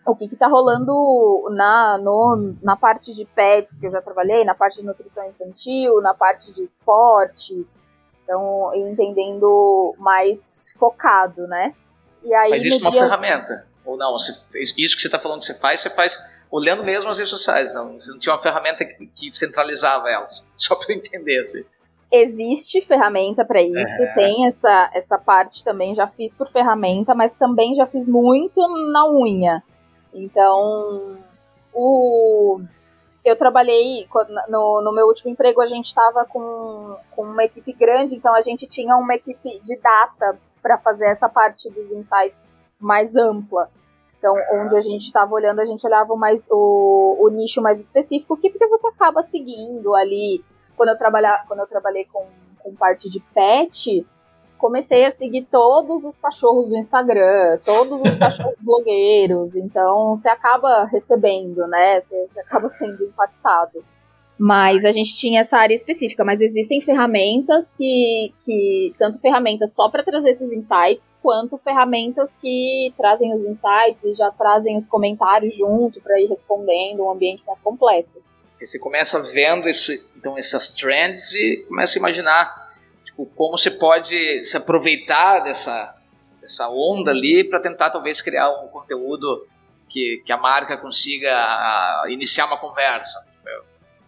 [0.07, 4.55] o que está rolando na, no, na parte de pets que eu já trabalhei, na
[4.55, 7.81] parte de nutrição infantil, na parte de esportes.
[8.23, 11.75] Então, entendendo mais focado, né?
[12.23, 13.03] E aí, Mas isso é uma dia...
[13.03, 13.67] ferramenta?
[13.85, 14.17] Ou não?
[14.17, 16.19] isso que você está falando que você faz, você faz
[16.51, 17.73] olhando mesmo as redes sociais.
[17.73, 20.45] Não, você não tinha uma ferramenta que, que centralizava elas.
[20.57, 21.65] Só para eu entender, assim
[22.11, 24.15] existe ferramenta para isso, é.
[24.15, 28.61] tem essa, essa parte também, já fiz por ferramenta, mas também já fiz muito
[28.93, 29.63] na unha.
[30.13, 31.19] Então,
[31.75, 32.61] o,
[33.25, 34.07] eu trabalhei
[34.49, 38.41] no, no meu último emprego, a gente estava com, com uma equipe grande, então a
[38.41, 43.71] gente tinha uma equipe de data para fazer essa parte dos insights mais ampla.
[44.19, 48.37] Então, onde a gente estava olhando, a gente olhava mais o, o nicho mais específico,
[48.37, 50.43] que porque você acaba seguindo ali
[50.79, 52.25] quando eu, trabalha, quando eu trabalhei com,
[52.61, 54.07] com parte de pet,
[54.57, 60.85] comecei a seguir todos os cachorros do Instagram, todos os cachorros blogueiros, então você acaba
[60.85, 62.01] recebendo, né?
[62.01, 63.85] Você, você, acaba sendo impactado.
[64.41, 69.89] Mas a gente tinha essa área específica, mas existem ferramentas que, que tanto ferramentas só
[69.89, 75.57] para trazer esses insights, quanto ferramentas que trazem os insights e já trazem os comentários
[75.57, 78.23] junto para ir respondendo um ambiente mais completo.
[78.59, 82.73] Porque você começa vendo esse, então, essas trends e começa a imaginar
[83.05, 85.97] tipo, como você pode se aproveitar dessa,
[86.41, 89.47] dessa onda ali para tentar talvez criar um conteúdo
[89.89, 93.25] que, que a marca consiga a, iniciar uma conversa.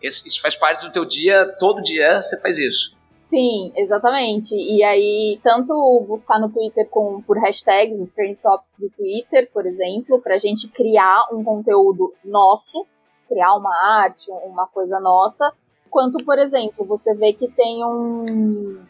[0.03, 2.93] Esse, isso faz parte do teu dia, todo dia você faz isso.
[3.29, 4.57] Sim, exatamente.
[4.57, 9.65] E aí, tanto buscar no Twitter com, por hashtags, os trend topics do Twitter, por
[9.65, 12.85] exemplo, para a gente criar um conteúdo nosso,
[13.31, 15.53] criar uma arte, uma coisa nossa,
[15.89, 18.83] quanto, por exemplo, você vê que tem um,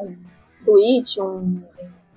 [0.00, 0.16] um
[0.64, 1.62] tweet, um,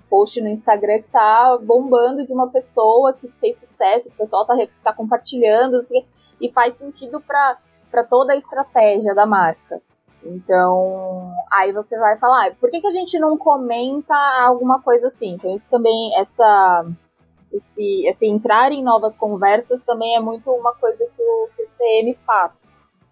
[0.09, 4.45] post no Instagram que tá bombando de uma pessoa que fez sucesso, que o pessoal
[4.45, 5.83] tá, tá compartilhando,
[6.41, 9.81] e faz sentido para toda a estratégia da marca.
[10.23, 15.33] Então, aí você vai falar, por que, que a gente não comenta alguma coisa assim?
[15.33, 16.85] Então, isso também, essa
[17.51, 22.17] esse, esse entrar em novas conversas também é muito uma coisa que o, o CM
[22.25, 22.69] faz.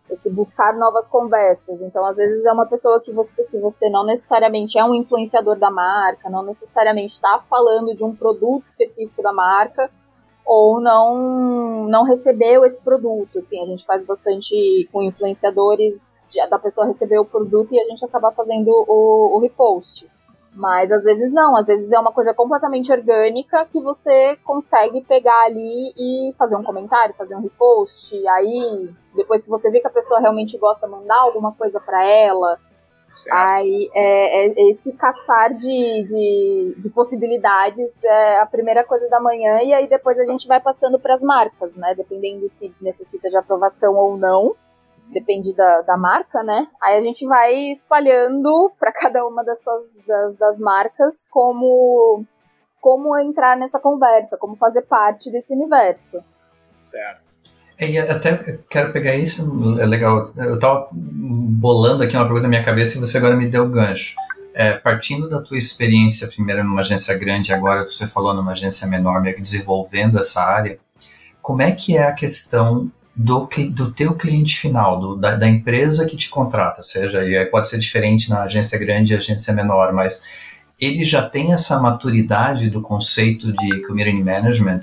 [0.09, 1.81] Esse buscar novas conversas.
[1.81, 5.57] Então, às vezes é uma pessoa que você, que você não necessariamente é um influenciador
[5.57, 9.89] da marca, não necessariamente está falando de um produto específico da marca,
[10.45, 13.39] ou não não recebeu esse produto.
[13.39, 16.15] Assim, a gente faz bastante com influenciadores
[16.49, 20.07] da pessoa receber o produto e a gente acaba fazendo o, o repost.
[20.55, 25.43] Mas às vezes não, às vezes é uma coisa completamente orgânica que você consegue pegar
[25.43, 28.15] ali e fazer um comentário, fazer um repost.
[28.27, 32.57] Aí, depois que você vê que a pessoa realmente gosta, mandar alguma coisa para ela.
[33.09, 33.35] Certo.
[33.35, 39.61] Aí, é, é, esse caçar de, de, de, possibilidades é a primeira coisa da manhã,
[39.61, 41.93] e aí depois a gente vai passando para as marcas, né?
[41.95, 44.55] Dependendo se necessita de aprovação ou não
[45.11, 46.67] depende da, da marca, né?
[46.81, 52.25] Aí a gente vai espalhando para cada uma das suas das, das marcas como
[52.81, 56.23] como entrar nessa conversa, como fazer parte desse universo.
[56.75, 57.45] Certo.
[57.79, 60.31] E até quero pegar isso, é legal.
[60.37, 63.69] Eu estava bolando aqui uma pergunta na minha cabeça e você agora me deu o
[63.69, 64.15] gancho.
[64.53, 69.19] É, partindo da tua experiência, primeiro numa agência grande, agora você falou numa agência menor,
[69.19, 70.79] meio que desenvolvendo essa área,
[71.41, 76.05] como é que é a questão do, do teu cliente final, do, da, da, empresa
[76.05, 80.23] que te contrata, seja, e pode ser diferente na agência grande e agência menor, mas
[80.79, 84.81] ele já tem essa maturidade do conceito de community management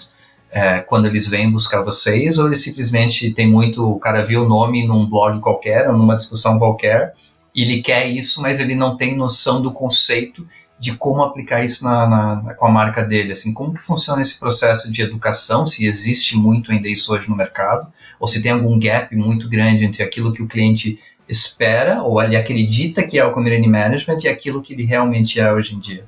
[0.51, 4.49] é, quando eles vêm buscar vocês, ou ele simplesmente tem muito, o cara viu o
[4.49, 7.13] nome num blog qualquer, ou numa discussão qualquer,
[7.55, 10.47] ele quer isso, mas ele não tem noção do conceito
[10.83, 13.31] de como aplicar isso na, na, com a marca dele?
[13.31, 15.65] Assim, como que funciona esse processo de educação?
[15.65, 17.87] Se existe muito ainda isso hoje no mercado?
[18.19, 22.35] Ou se tem algum gap muito grande entre aquilo que o cliente espera ou ele
[22.35, 26.05] acredita que é o community management e aquilo que ele realmente é hoje em dia?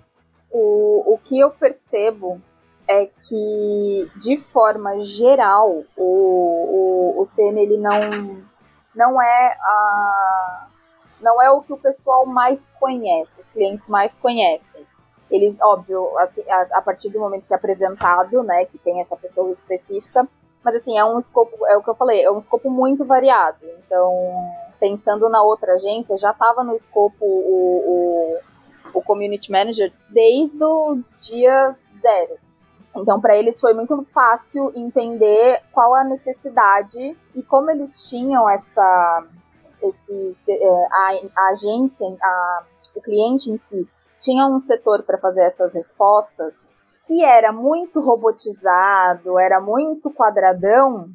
[0.50, 2.42] O, o que eu percebo
[2.88, 8.42] é que, de forma geral, o, o, o CM ele não,
[8.92, 10.66] não é a
[11.24, 14.86] não é o que o pessoal mais conhece, os clientes mais conhecem.
[15.30, 19.16] Eles, óbvio, assim, a, a, partir do momento que é apresentado, né, que tem essa
[19.16, 20.28] pessoa específica,
[20.62, 23.58] mas assim, é um escopo, é o que eu falei, é um escopo muito variado.
[23.78, 24.14] Então,
[24.78, 28.38] pensando na outra agência, já estava no escopo o,
[28.92, 32.38] o, o community manager desde o dia zero.
[32.96, 39.26] Então, para eles foi muito fácil entender qual a necessidade e como eles tinham essa,
[39.88, 42.62] esse, é, a, a agência, a,
[42.96, 46.54] o cliente em si, tinha um setor para fazer essas respostas
[47.06, 51.10] que era muito robotizado, era muito quadradão,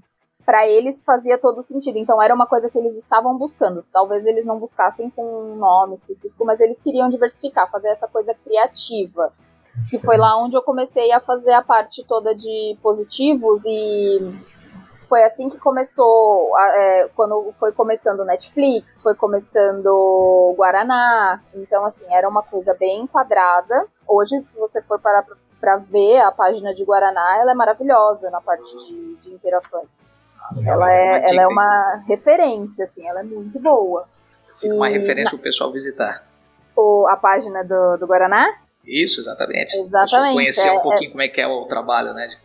[0.46, 1.98] para eles fazia todo sentido.
[1.98, 3.80] Então era uma coisa que eles estavam buscando.
[3.92, 8.34] Talvez eles não buscassem com um nome específico, mas eles queriam diversificar, fazer essa coisa
[8.34, 9.32] criativa.
[9.90, 14.20] Que foi lá onde eu comecei a fazer a parte toda de positivos e
[15.10, 21.42] foi assim que começou, é, quando foi começando Netflix, foi começando Guaraná.
[21.56, 23.88] Então, assim, era uma coisa bem quadrada.
[24.08, 25.26] Hoje, se você for parar
[25.60, 29.90] para ver a página de Guaraná, ela é maravilhosa na parte de, de interações.
[30.66, 34.08] Ela é, ela é uma referência, assim, ela é muito boa.
[34.60, 36.24] Fica uma referência para o pessoal visitar.
[36.76, 38.48] O, a página do, do Guaraná?
[38.86, 39.76] Isso, exatamente.
[39.80, 40.36] Exatamente.
[40.36, 42.38] Conhecer é, um pouquinho é, como é que é o trabalho, né, de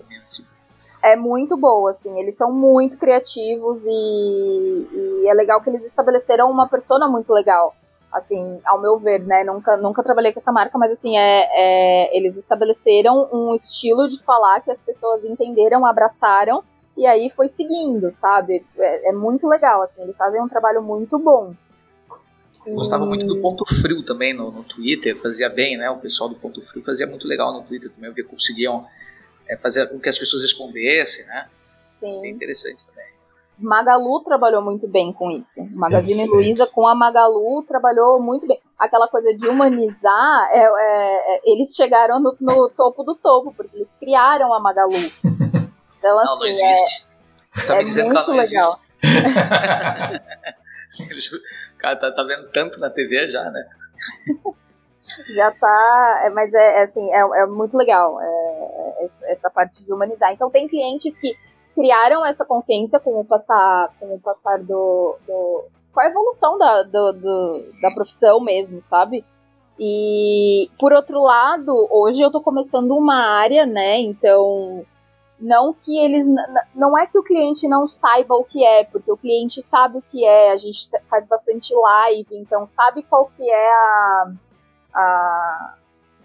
[1.05, 6.51] é muito boa, assim, eles são muito criativos e, e, é legal que eles estabeleceram
[6.51, 7.77] uma persona muito legal,
[8.11, 12.17] assim, ao meu ver, né, nunca, nunca trabalhei com essa marca, mas assim, é, é
[12.17, 16.65] eles estabeleceram um estilo de falar que as pessoas entenderam, abraçaram,
[16.97, 21.19] e aí foi seguindo, sabe, é, é muito legal, assim, eles fazem um trabalho muito
[21.19, 21.53] bom.
[22.67, 25.91] Gostava muito do Ponto Frio também no, no Twitter, fazia bem, né?
[25.91, 28.87] O pessoal do Ponto Frio fazia muito legal no Twitter também, eu vi que conseguiam
[29.49, 31.49] é, fazer com que as pessoas respondessem, né?
[31.87, 32.21] Sim.
[32.23, 33.15] Bem interessante também.
[33.59, 35.65] Magalu trabalhou muito bem com isso.
[35.71, 38.61] Magazine Luiza com a Magalu trabalhou muito bem.
[38.77, 43.77] Aquela coisa de humanizar, é, é, é eles chegaram no, no, topo do topo, porque
[43.77, 44.93] eles criaram a Magalu.
[46.05, 47.07] Então, assim, não, não existe.
[47.57, 48.79] É, tá me é dizendo muito que ela não legal.
[51.01, 51.35] existe.
[51.75, 53.67] o cara tá, tá vendo tanto na TV já, né?
[55.35, 56.21] já tá.
[56.25, 58.44] É, mas é, é assim, é, é muito legal é, é
[59.25, 60.33] essa parte de humanizar.
[60.33, 61.37] Então tem clientes que
[61.75, 66.83] criaram essa consciência com o passar, com o passar do, do com a evolução da,
[66.83, 69.25] do, do, da profissão mesmo, sabe?
[69.79, 73.99] E por outro lado, hoje eu tô começando uma área, né?
[73.99, 74.85] Então,
[75.41, 76.27] não que eles.
[76.75, 80.03] Não é que o cliente não saiba o que é, porque o cliente sabe o
[80.03, 84.33] que é, a gente faz bastante live, então sabe qual que é a,
[84.95, 85.75] a,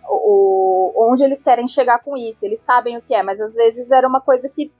[0.08, 2.46] o, onde eles querem chegar com isso.
[2.46, 4.72] Eles sabem o que é, mas às vezes era uma coisa que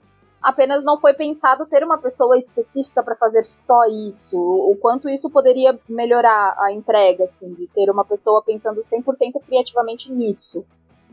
[0.42, 4.36] apenas não foi pensado ter uma pessoa específica para fazer só isso.
[4.38, 10.10] O quanto isso poderia melhorar a entrega, assim, de ter uma pessoa pensando 100% criativamente
[10.10, 10.64] nisso.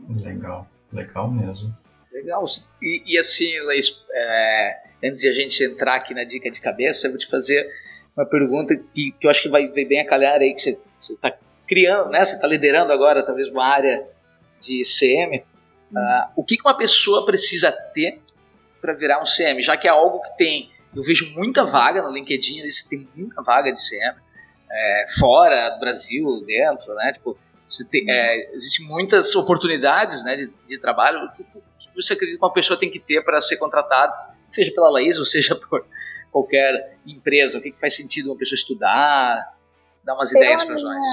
[0.08, 1.74] Legal, legal mesmo.
[2.12, 2.44] Legal.
[2.82, 7.06] E, e assim, Leis, é, antes de a gente entrar aqui na dica de cabeça,
[7.06, 7.68] eu vou te fazer
[8.16, 10.80] uma pergunta que, que eu acho que vai ver bem a calhar aí, que você
[10.98, 11.36] está
[11.68, 12.24] criando, né?
[12.24, 14.06] Você está liderando agora talvez uma área
[14.58, 15.44] de CM.
[15.92, 18.20] Uh, o que, que uma pessoa precisa ter
[18.80, 19.62] para virar um CM?
[19.62, 23.72] Já que é algo que tem, eu vejo muita vaga no LinkedIn, tem muita vaga
[23.72, 24.16] de CM
[24.70, 27.12] é, fora do Brasil, dentro, né?
[27.12, 27.38] Tipo,
[27.90, 31.26] tem, é, existem muitas oportunidades, né, de, de trabalho.
[31.26, 31.44] O que,
[31.94, 34.14] você acredita que uma pessoa tem que ter para ser contratada,
[34.50, 35.84] seja pela Laís ou seja por
[36.30, 37.58] qualquer empresa?
[37.58, 39.54] O que, que faz sentido uma pessoa estudar?
[40.04, 41.04] Dar umas pela ideias para nós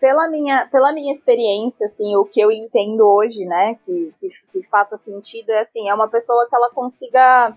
[0.00, 4.62] pela minha, pela minha experiência, assim, o que eu entendo hoje, né, que, que, que,
[4.68, 7.56] faça sentido é assim, é uma pessoa que ela consiga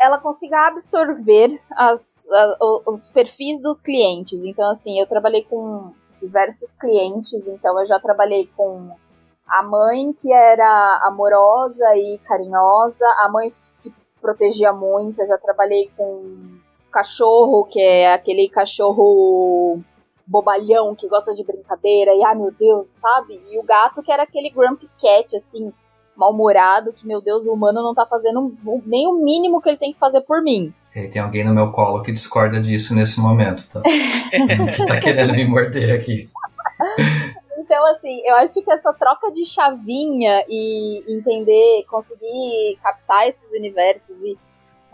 [0.00, 2.56] ela consiga absorver as, a,
[2.86, 4.42] os perfis dos clientes.
[4.44, 8.90] Então, assim, eu trabalhei com diversos clientes, então eu já trabalhei com
[9.46, 13.46] a mãe que era amorosa e carinhosa, a mãe
[13.82, 16.58] que protegia muito, eu já trabalhei com
[16.90, 19.82] cachorro, que é aquele cachorro
[20.26, 23.40] bobalhão que gosta de brincadeira e, ah, meu Deus, sabe?
[23.50, 25.72] E o gato que era aquele grumpy cat, assim,
[26.16, 28.56] mal-humorado, que, meu Deus, o humano não tá fazendo
[28.86, 30.72] nem o mínimo que ele tem que fazer por mim.
[30.94, 33.82] E tem alguém no meu colo que discorda disso nesse momento, tá?
[33.82, 36.30] que tá querendo me morder aqui.
[37.58, 44.22] Então, assim, eu acho que essa troca de chavinha e entender, conseguir captar esses universos
[44.22, 44.38] e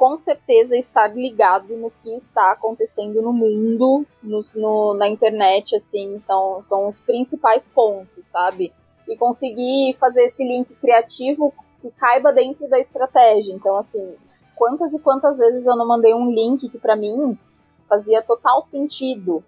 [0.01, 6.19] com certeza estar ligado no que está acontecendo no mundo, no, no, na internet, assim,
[6.19, 8.73] são, são os principais pontos, sabe?
[9.07, 13.53] E conseguir fazer esse link criativo que caiba dentro da estratégia.
[13.53, 14.15] Então, assim,
[14.57, 17.39] quantas e quantas vezes eu não mandei um link que para mim
[17.87, 19.45] fazia total sentido.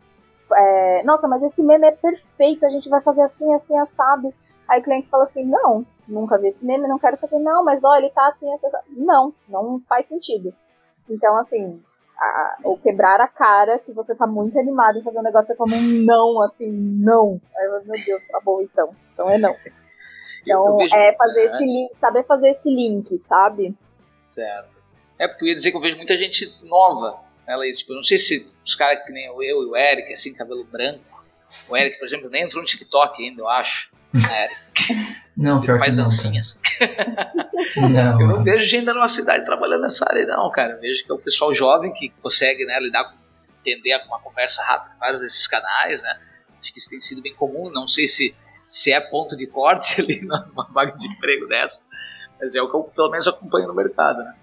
[0.52, 4.34] É, Nossa, mas esse meme é perfeito, a gente vai fazer assim, assim, assado.
[4.72, 7.84] Aí o cliente fala assim: não, nunca vi esse meme, não quero fazer, não, mas
[7.84, 8.66] olha, ele tá assim, assim.
[8.88, 10.54] Não, não faz sentido.
[11.10, 11.78] Então, assim,
[12.18, 15.56] a, o quebrar a cara que você tá muito animado em fazer um negócio, é
[15.56, 17.38] como um não, assim, não.
[17.54, 18.96] Aí eu, meu Deus, tá bom então.
[19.12, 19.54] Então é não.
[20.44, 23.78] Então, vejo, é fazer esse link, saber fazer esse link, sabe?
[24.18, 24.70] Certo.
[25.16, 27.82] É porque eu ia dizer que eu vejo muita gente nova ela isso.
[27.82, 31.24] Tipo, não sei se os caras que nem eu e o Eric, assim, cabelo branco.
[31.68, 33.92] O Eric, por exemplo, nem entrou no TikTok ainda, eu acho.
[34.14, 35.22] Eric.
[35.36, 36.58] Não, pior faz que não, dancinhas.
[37.76, 40.74] não, eu não vejo gente da nossa cidade trabalhando nessa área, não, cara.
[40.74, 43.16] Eu vejo que é o pessoal jovem que consegue né, lidar com,
[43.60, 46.20] entender com uma conversa rápida em vários desses canais, né?
[46.60, 47.70] Acho que isso tem sido bem comum.
[47.70, 48.36] Não sei se,
[48.68, 51.82] se é ponto de corte ali numa vaga de emprego dessa,
[52.40, 54.34] mas é o que eu pelo menos acompanho no mercado, né?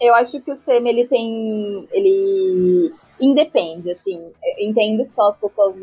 [0.00, 1.88] Eu acho que o SEMI, ele tem.
[1.92, 4.32] Ele independe, assim.
[4.42, 5.76] Eu entendo que são as pessoas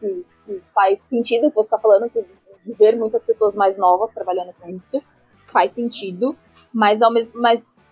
[0.00, 2.18] que, que faz sentido o que você está falando, que
[2.64, 5.02] ver muitas pessoas mais novas trabalhando com isso,
[5.46, 6.36] faz sentido.
[6.72, 7.40] Mas ao mesmo.
[7.40, 7.84] Mas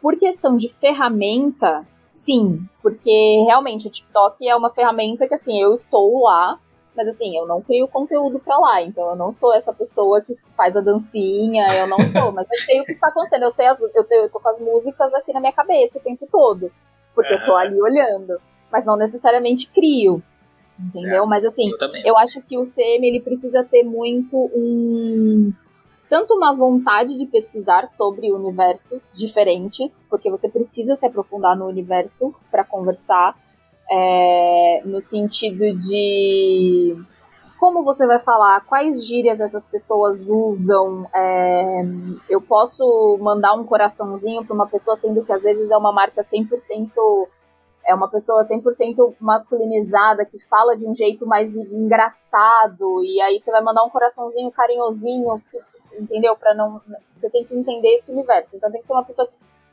[0.00, 2.60] por questão de ferramenta, sim.
[2.82, 6.58] Porque realmente o TikTok é uma ferramenta que assim, eu estou lá
[6.96, 10.36] mas assim, eu não crio conteúdo pra lá, então eu não sou essa pessoa que
[10.56, 13.66] faz a dancinha, eu não sou, mas eu sei o que está acontecendo, eu sei
[13.66, 16.70] as, eu, eu tô com as músicas aqui na minha cabeça o tempo todo,
[17.14, 20.22] porque eu tô ali olhando, mas não necessariamente crio,
[20.78, 21.10] entendeu?
[21.10, 21.28] Certo.
[21.28, 25.52] Mas assim, eu, eu, acho que o CM ele precisa ter muito um
[26.08, 32.34] tanto uma vontade de pesquisar sobre universos diferentes, porque você precisa se aprofundar no universo
[32.50, 33.34] para conversar
[33.90, 36.96] é, no sentido de
[37.58, 41.08] como você vai falar, quais gírias essas pessoas usam.
[41.14, 41.82] É,
[42.28, 46.22] eu posso mandar um coraçãozinho para uma pessoa, sendo que às vezes é uma marca
[46.22, 46.90] 100%.
[47.86, 53.50] É uma pessoa 100% masculinizada que fala de um jeito mais engraçado, e aí você
[53.50, 55.42] vai mandar um coraçãozinho carinhosinho,
[55.98, 56.36] entendeu?
[56.36, 56.80] Para não.
[57.14, 58.56] Você tem que entender esse universo.
[58.56, 59.28] Então tem que ser uma pessoa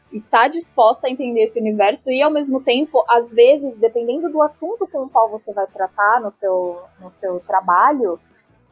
[0.09, 4.41] que está disposta a entender esse universo e, ao mesmo tempo, às vezes, dependendo do
[4.41, 8.19] assunto com o qual você vai tratar no seu, no seu trabalho,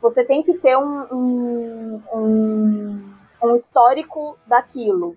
[0.01, 3.13] você tem que ter um, um, um,
[3.43, 5.15] um histórico daquilo.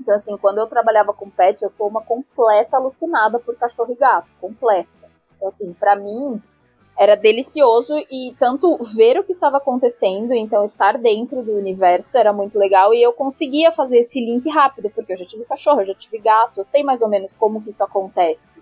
[0.00, 3.96] Então, assim, quando eu trabalhava com pet, eu sou uma completa alucinada por cachorro e
[3.96, 4.88] gato, completa.
[5.36, 6.40] Então, assim, para mim,
[6.98, 12.32] era delicioso e tanto ver o que estava acontecendo, então estar dentro do universo era
[12.32, 15.86] muito legal e eu conseguia fazer esse link rápido, porque eu já tive cachorro, eu
[15.86, 18.60] já tive gato, eu sei mais ou menos como que isso acontece.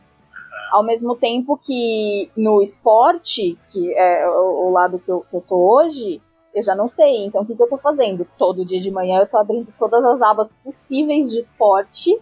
[0.70, 5.56] Ao mesmo tempo que no esporte, que é o, lado que eu, que eu tô
[5.56, 6.20] hoje,
[6.56, 7.26] eu já não sei.
[7.26, 8.26] Então o que, que eu tô fazendo?
[8.38, 12.18] Todo dia de manhã eu tô abrindo todas as abas possíveis de esporte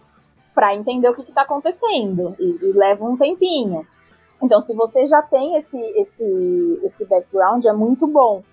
[0.53, 2.35] para entender o que, que tá acontecendo.
[2.37, 3.87] E, e leva um tempinho.
[4.41, 8.43] Então, se você já tem esse, esse, esse background, é muito bom.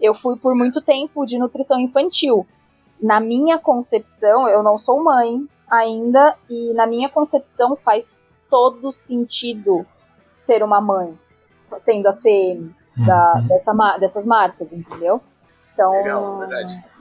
[0.00, 2.46] Eu fui por muito tempo de nutrição infantil.
[3.00, 8.18] Na minha concepção, eu não sou mãe ainda, e na minha concepção faz
[8.48, 9.84] todo sentido
[10.36, 11.18] ser uma mãe,
[11.80, 13.46] sendo a CM da, uhum.
[13.46, 15.20] dessa, dessas marcas, entendeu?
[15.82, 16.92] Então, Legal, verdade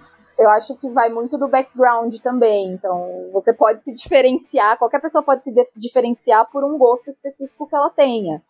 [0.41, 2.73] eu acho que vai muito do background também.
[2.73, 7.75] Então, você pode se diferenciar, qualquer pessoa pode se diferenciar por um gosto específico que
[7.75, 8.41] ela tenha.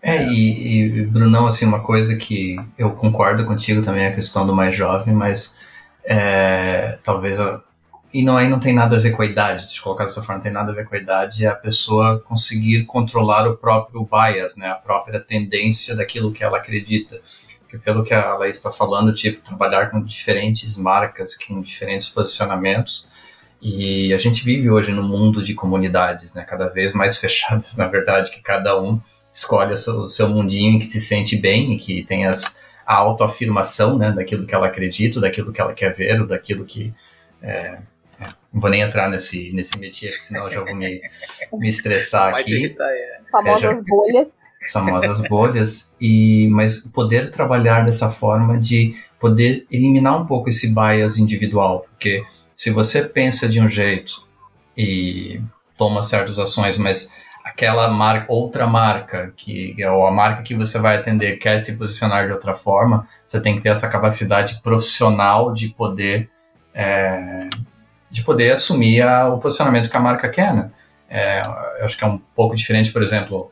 [0.00, 4.54] É, e, e, Brunão, assim, uma coisa que eu concordo contigo também, a questão do
[4.54, 5.58] mais jovem, mas
[6.04, 7.38] é, talvez.
[8.12, 10.36] e não, aí não tem nada a ver com a idade, de colocar dessa forma,
[10.36, 14.06] não tem nada a ver com a idade, é a pessoa conseguir controlar o próprio
[14.06, 17.20] bias, né, a própria tendência daquilo que ela acredita
[17.74, 23.08] porque pelo que a Laís está falando, tipo, trabalhar com diferentes marcas, com diferentes posicionamentos,
[23.60, 27.86] e a gente vive hoje num mundo de comunidades, né, cada vez mais fechadas, na
[27.86, 29.00] verdade, que cada um
[29.32, 32.60] escolhe o seu, o seu mundinho em que se sente bem e que tem as,
[32.86, 36.94] a autoafirmação, né, daquilo que ela acredita, daquilo que ela quer ver, ou daquilo que...
[37.42, 37.78] É,
[38.20, 41.02] é não vou nem entrar nesse, nesse métier, porque senão eu já vou me,
[41.54, 42.54] me estressar aqui.
[42.54, 43.20] Irritar, é.
[43.32, 43.82] Famosas é, já...
[43.88, 50.74] bolhas famosas bolhas, e mas poder trabalhar dessa forma de poder eliminar um pouco esse
[50.74, 52.24] bias individual, porque
[52.56, 54.26] se você pensa de um jeito
[54.76, 55.40] e
[55.76, 57.12] toma certas ações, mas
[57.44, 62.26] aquela marca, outra marca, que ou a marca que você vai atender quer se posicionar
[62.26, 66.30] de outra forma, você tem que ter essa capacidade profissional de poder
[66.74, 67.48] é,
[68.10, 70.70] de poder assumir a, o posicionamento que a marca quer, né?
[71.08, 71.42] É,
[71.78, 73.50] eu acho que é um pouco diferente, por exemplo,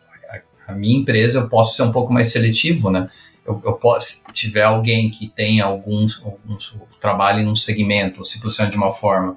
[0.67, 3.09] a, minha empresa eu posso ser um pouco mais seletivo, né?
[3.45, 8.71] Eu, eu posso, se tiver alguém que tem alguns, alguns trabalhe num segmento, se posiciona
[8.71, 9.37] de uma forma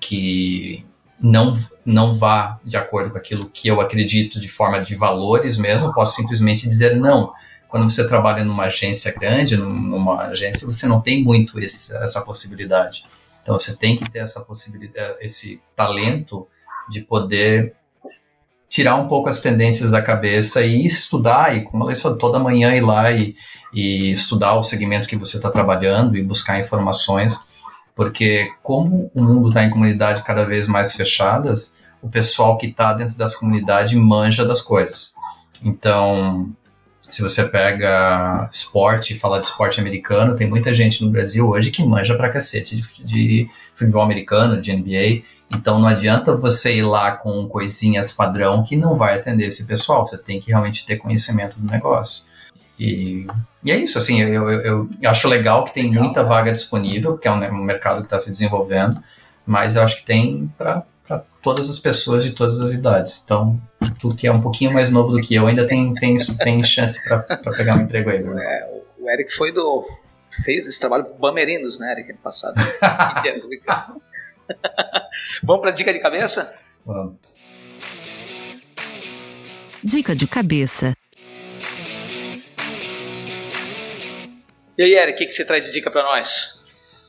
[0.00, 0.84] que
[1.20, 1.54] não
[1.84, 5.92] não vá de acordo com aquilo que eu acredito de forma de valores mesmo, eu
[5.92, 7.32] posso simplesmente dizer não.
[7.68, 13.04] Quando você trabalha numa agência grande, numa agência, você não tem muito esse, essa possibilidade.
[13.42, 16.48] Então você tem que ter essa possibilidade, esse talento
[16.88, 17.74] de poder
[18.74, 22.74] tirar um pouco as tendências da cabeça e estudar, e como eu disse, toda manhã
[22.74, 23.36] ir lá e,
[23.72, 27.38] e estudar o segmento que você está trabalhando e buscar informações
[27.94, 32.92] porque como o mundo está em comunidades cada vez mais fechadas, o pessoal que está
[32.92, 35.14] dentro das comunidades manja das coisas.
[35.62, 36.52] Então,
[37.08, 41.84] se você pega esporte, fala de esporte americano, tem muita gente no Brasil hoje que
[41.84, 45.22] manja pra cacete de, de futebol americano, de NBA.
[45.52, 50.06] Então não adianta você ir lá com coisinhas padrão que não vai atender esse pessoal.
[50.06, 52.24] Você tem que realmente ter conhecimento do negócio.
[52.78, 53.26] E,
[53.62, 57.28] e é isso, assim, eu, eu, eu, acho legal que tem muita vaga disponível, porque
[57.28, 59.00] é um, um mercado que está se desenvolvendo,
[59.46, 60.82] mas eu acho que tem para
[61.40, 63.22] todas as pessoas de todas as idades.
[63.22, 63.60] Então,
[64.00, 67.04] tu que é um pouquinho mais novo do que eu, ainda tem, tem, tem chance
[67.04, 67.18] para
[67.56, 68.22] pegar um emprego aí.
[68.22, 68.42] Né?
[68.42, 69.86] É, o Eric foi do.
[70.44, 72.54] fez esse trabalho Bamerinos, né, Eric, ano passado.
[75.42, 76.54] Vamos para dica de cabeça?
[76.84, 77.16] Vamos.
[79.82, 80.94] Dica de cabeça.
[84.76, 86.64] E aí, Eric, o que, que você traz de dica para nós?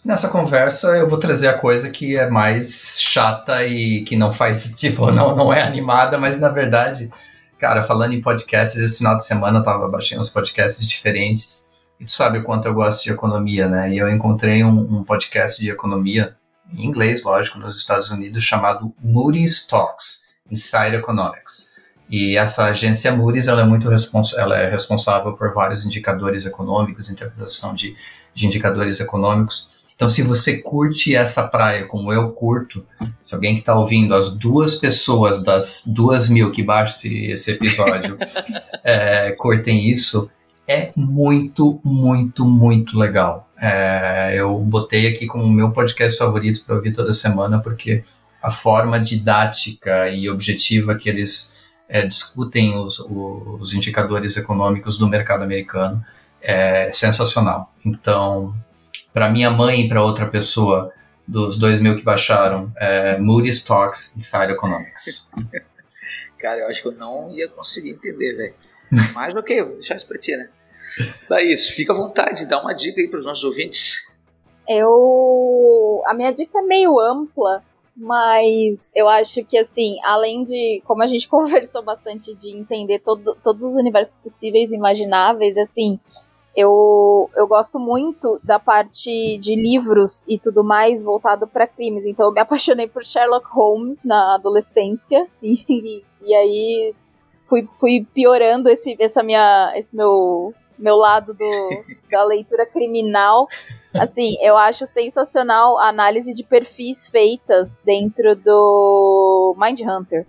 [0.06, 4.76] Nessa conversa eu vou trazer a coisa que é mais chata e que não faz,
[4.80, 7.10] tipo, não, não é animada, mas na verdade,
[7.58, 11.68] cara, falando em podcasts, esse final de semana eu tava baixando uns podcasts diferentes
[12.00, 13.92] e tu sabe o quanto eu gosto de economia, né?
[13.92, 16.36] E eu encontrei um, um podcast de economia,
[16.74, 21.76] em inglês, lógico, nos Estados Unidos, chamado Moody's Talks, Inside Economics.
[22.10, 23.90] E essa agência Moody's ela é muito
[24.38, 27.96] ela é responsável por vários indicadores econômicos, interpretação de,
[28.34, 29.70] de indicadores econômicos.
[29.96, 32.86] Então, se você curte essa praia como eu curto,
[33.24, 37.52] se alguém que está ouvindo, as duas pessoas das duas mil que baixam esse, esse
[37.52, 38.18] episódio
[38.84, 40.30] é, curtem isso,
[40.68, 43.50] é muito, muito, muito legal.
[43.58, 48.04] É, eu botei aqui como meu podcast favorito para ouvir toda semana, porque
[48.42, 51.56] a forma didática e objetiva que eles
[51.88, 56.04] é, discutem os, os indicadores econômicos do mercado americano
[56.42, 57.74] é sensacional.
[57.84, 58.56] Então,
[59.14, 60.92] para minha mãe e para outra pessoa
[61.28, 65.32] dos dois mil que baixaram, é Moody's Talks Inside Economics.
[66.38, 68.54] Cara, eu acho que eu não ia conseguir entender, velho.
[69.14, 70.50] Mas ok, vou deixar isso pra ti, né?
[71.42, 74.22] Isso, fica à vontade, dá uma dica aí para os nossos ouvintes.
[74.68, 76.02] Eu.
[76.06, 77.64] A minha dica é meio ampla,
[77.96, 83.38] mas eu acho que, assim, além de, como a gente conversou bastante, de entender todo,
[83.44, 86.00] todos os universos possíveis e imagináveis, assim,
[86.56, 92.06] eu, eu gosto muito da parte de livros e tudo mais voltado para crimes.
[92.06, 96.96] Então, eu me apaixonei por Sherlock Holmes na adolescência e, e aí
[97.46, 103.48] fui, fui piorando esse, essa minha, esse meu meu lado do, da leitura criminal.
[103.94, 110.26] Assim, eu acho sensacional a análise de perfis feitas dentro do Mindhunter.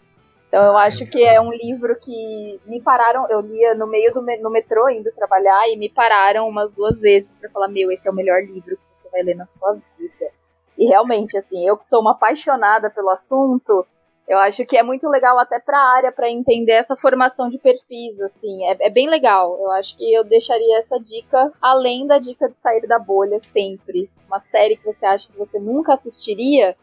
[0.49, 4.23] Então eu acho que é um livro que me pararam, eu lia no meio do
[4.23, 8.11] no metrô indo trabalhar e me pararam umas duas vezes para falar, meu, esse é
[8.11, 10.33] o melhor livro que você vai ler na sua vida.
[10.79, 13.87] E realmente, assim, eu que sou uma apaixonada pelo assunto,
[14.29, 17.59] eu acho que é muito legal até para a área, para entender essa formação de
[17.59, 19.57] perfis, assim, é, é, bem legal.
[19.61, 24.11] Eu acho que eu deixaria essa dica, além da dica de sair da bolha sempre.
[24.27, 26.77] Uma série que você acha que você nunca assistiria,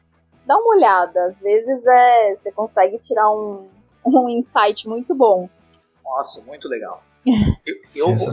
[0.46, 1.26] dá uma olhada.
[1.26, 3.68] Às vezes é, você consegue tirar um,
[4.06, 5.50] um insight muito bom.
[6.02, 7.04] Nossa, muito legal.
[7.66, 8.28] Eu, eu, vou,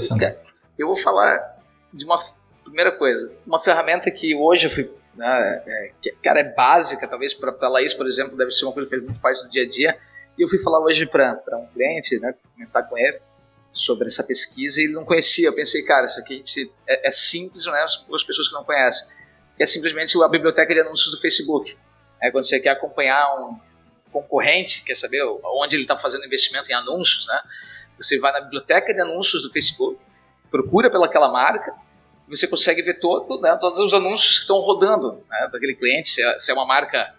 [0.76, 1.58] eu vou falar
[1.92, 2.16] de uma
[2.64, 7.34] primeira coisa, uma ferramenta que hoje eu fui né, é, que, cara, é básica, talvez
[7.34, 9.64] para a Laís, por exemplo, deve ser uma coisa que faz muito parte do dia
[9.64, 9.98] a dia.
[10.38, 13.20] E eu fui falar hoje para um cliente, né, comentar com ele
[13.72, 15.48] sobre essa pesquisa e ele não conhecia.
[15.48, 16.42] Eu pensei, cara, isso aqui
[16.86, 19.06] é, é simples, né, as pessoas que não conhecem.
[19.56, 21.76] Que é simplesmente a biblioteca de anúncios do Facebook.
[22.22, 23.60] É, quando você quer acompanhar um
[24.12, 27.42] concorrente, quer saber onde ele está fazendo investimento em anúncios, né?
[27.96, 29.98] Você vai na biblioteca de anúncios do Facebook,
[30.50, 31.74] procura pelaquela marca,
[32.30, 36.22] você consegue ver todo, né, todos os anúncios que estão rodando né, daquele cliente, se
[36.22, 37.14] é, se é uma marca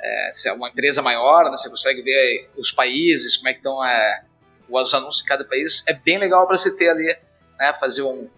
[0.00, 3.58] é, se é uma empresa maior, né, você consegue ver os países, como é que
[3.58, 4.24] estão é,
[4.68, 5.84] os anúncios em cada país.
[5.86, 7.06] É bem legal para você ter ali,
[7.58, 8.30] né, fazer um,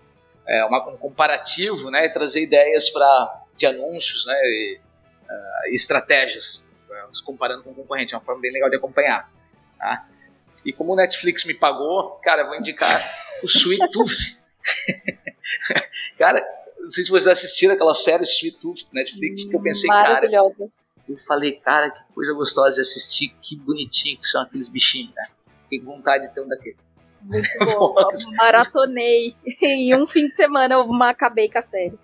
[0.47, 4.81] é, uma, um comparativo né, e trazer ideias pra, de anúncios né, e
[5.25, 8.15] uh, estratégias, uh, comparando com o concorrente.
[8.15, 9.31] É uma forma bem legal de acompanhar.
[9.79, 10.07] Tá?
[10.65, 12.91] E como o Netflix me pagou, cara, eu vou indicar
[13.43, 14.39] o Sweet Tooth.
[16.19, 16.45] cara,
[16.81, 20.27] não sei se vocês assistiram aquela série Sweet Tooth do Netflix, que eu pensei, cara.
[21.09, 25.27] Eu falei, cara, que coisa gostosa de assistir, que bonitinho que são aqueles bichinhos, né?
[25.63, 26.77] Fiquei com vontade de ter um daquele.
[27.23, 27.49] Muito
[27.79, 27.95] bom.
[28.37, 29.35] Maratonei.
[29.63, 31.99] em um fim de semana eu acabei com a série.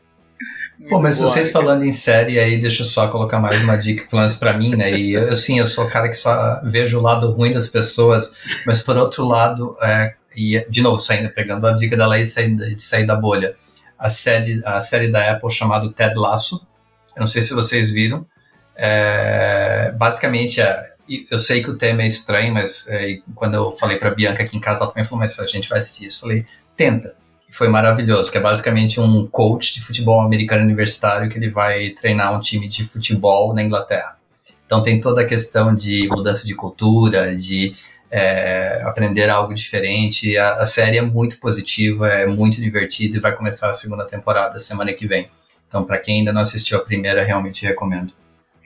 [0.89, 1.65] Pô, mas boa, vocês cara.
[1.65, 4.99] falando em série aí, deixa eu só colocar mais uma dica plans para mim, né?
[4.99, 8.35] E assim, eu sou o cara que só vejo o lado ruim das pessoas,
[8.67, 12.83] mas por outro lado, é, e de novo, saindo, pegando a dica da lei de
[12.83, 13.55] sair da bolha,
[13.99, 16.67] a série, a série da Apple chamada Ted Lasso,
[17.15, 18.27] eu não sei se vocês viram,
[18.75, 20.93] é, basicamente é,
[21.31, 24.57] eu sei que o tema é estranho, mas é, quando eu falei para Bianca aqui
[24.57, 27.15] em casa, ela também falou, mas a gente vai assistir isso, eu falei, tenta.
[27.51, 32.35] Foi maravilhoso, que é basicamente um coach de futebol americano universitário que ele vai treinar
[32.35, 34.17] um time de futebol na Inglaterra.
[34.65, 37.77] Então tem toda a questão de mudança de cultura, de
[38.15, 40.37] é, aprender algo diferente.
[40.37, 44.59] A, a, série é muito positiva, é muito divertida e vai começar a segunda temporada
[44.59, 45.31] semana que vem.
[45.67, 48.13] Então, para quem ainda não assistiu a primeira, realmente recomendo.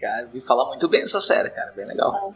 [0.01, 2.35] Cara, vi falar muito bem dessa série, cara, bem legal.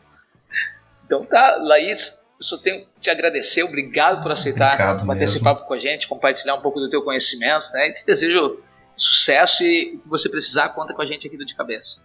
[1.04, 5.36] Então tá, Laís, eu só tenho que te agradecer, obrigado por aceitar obrigado bater mesmo.
[5.36, 7.88] esse papo com a gente, compartilhar um pouco do teu conhecimento, né?
[7.88, 8.62] E te desejo
[8.96, 12.04] sucesso e o que você precisar, conta com a gente aqui do De Cabeça.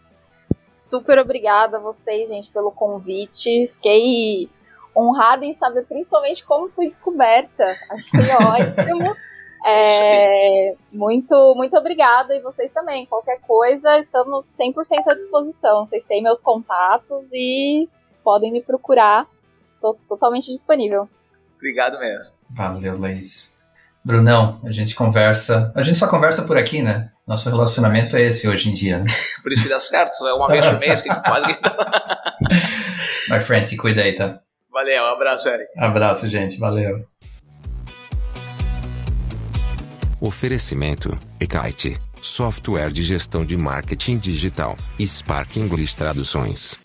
[0.57, 3.69] Super obrigada a vocês, gente, pelo convite.
[3.73, 4.49] Fiquei
[4.95, 7.65] honrada em saber principalmente como fui descoberta.
[7.89, 9.15] Achei ótimo.
[9.67, 13.07] É, muito, muito obrigada e vocês também.
[13.07, 15.87] Qualquer coisa, estamos 100% à disposição.
[15.87, 17.89] Vocês têm meus contatos e
[18.23, 19.27] podem me procurar
[19.85, 21.07] Tô totalmente disponível.
[21.57, 22.33] Obrigado mesmo.
[22.49, 23.55] Valeu, Laís.
[24.03, 25.71] Brunão, a gente conversa.
[25.75, 27.11] A gente só conversa por aqui, né?
[27.27, 29.05] Nosso relacionamento é esse hoje em dia, né?
[29.43, 31.59] Por isso que dá certo, é uma vez por mês que a gente faz.
[33.29, 34.39] My friend, se cuida aí, tá?
[34.76, 35.71] Valeu, um abraço, Eric.
[35.78, 37.07] Abraço, gente, valeu.
[40.19, 46.84] Oferecimento: Ekite, software de gestão de marketing digital, Spark English Traduções.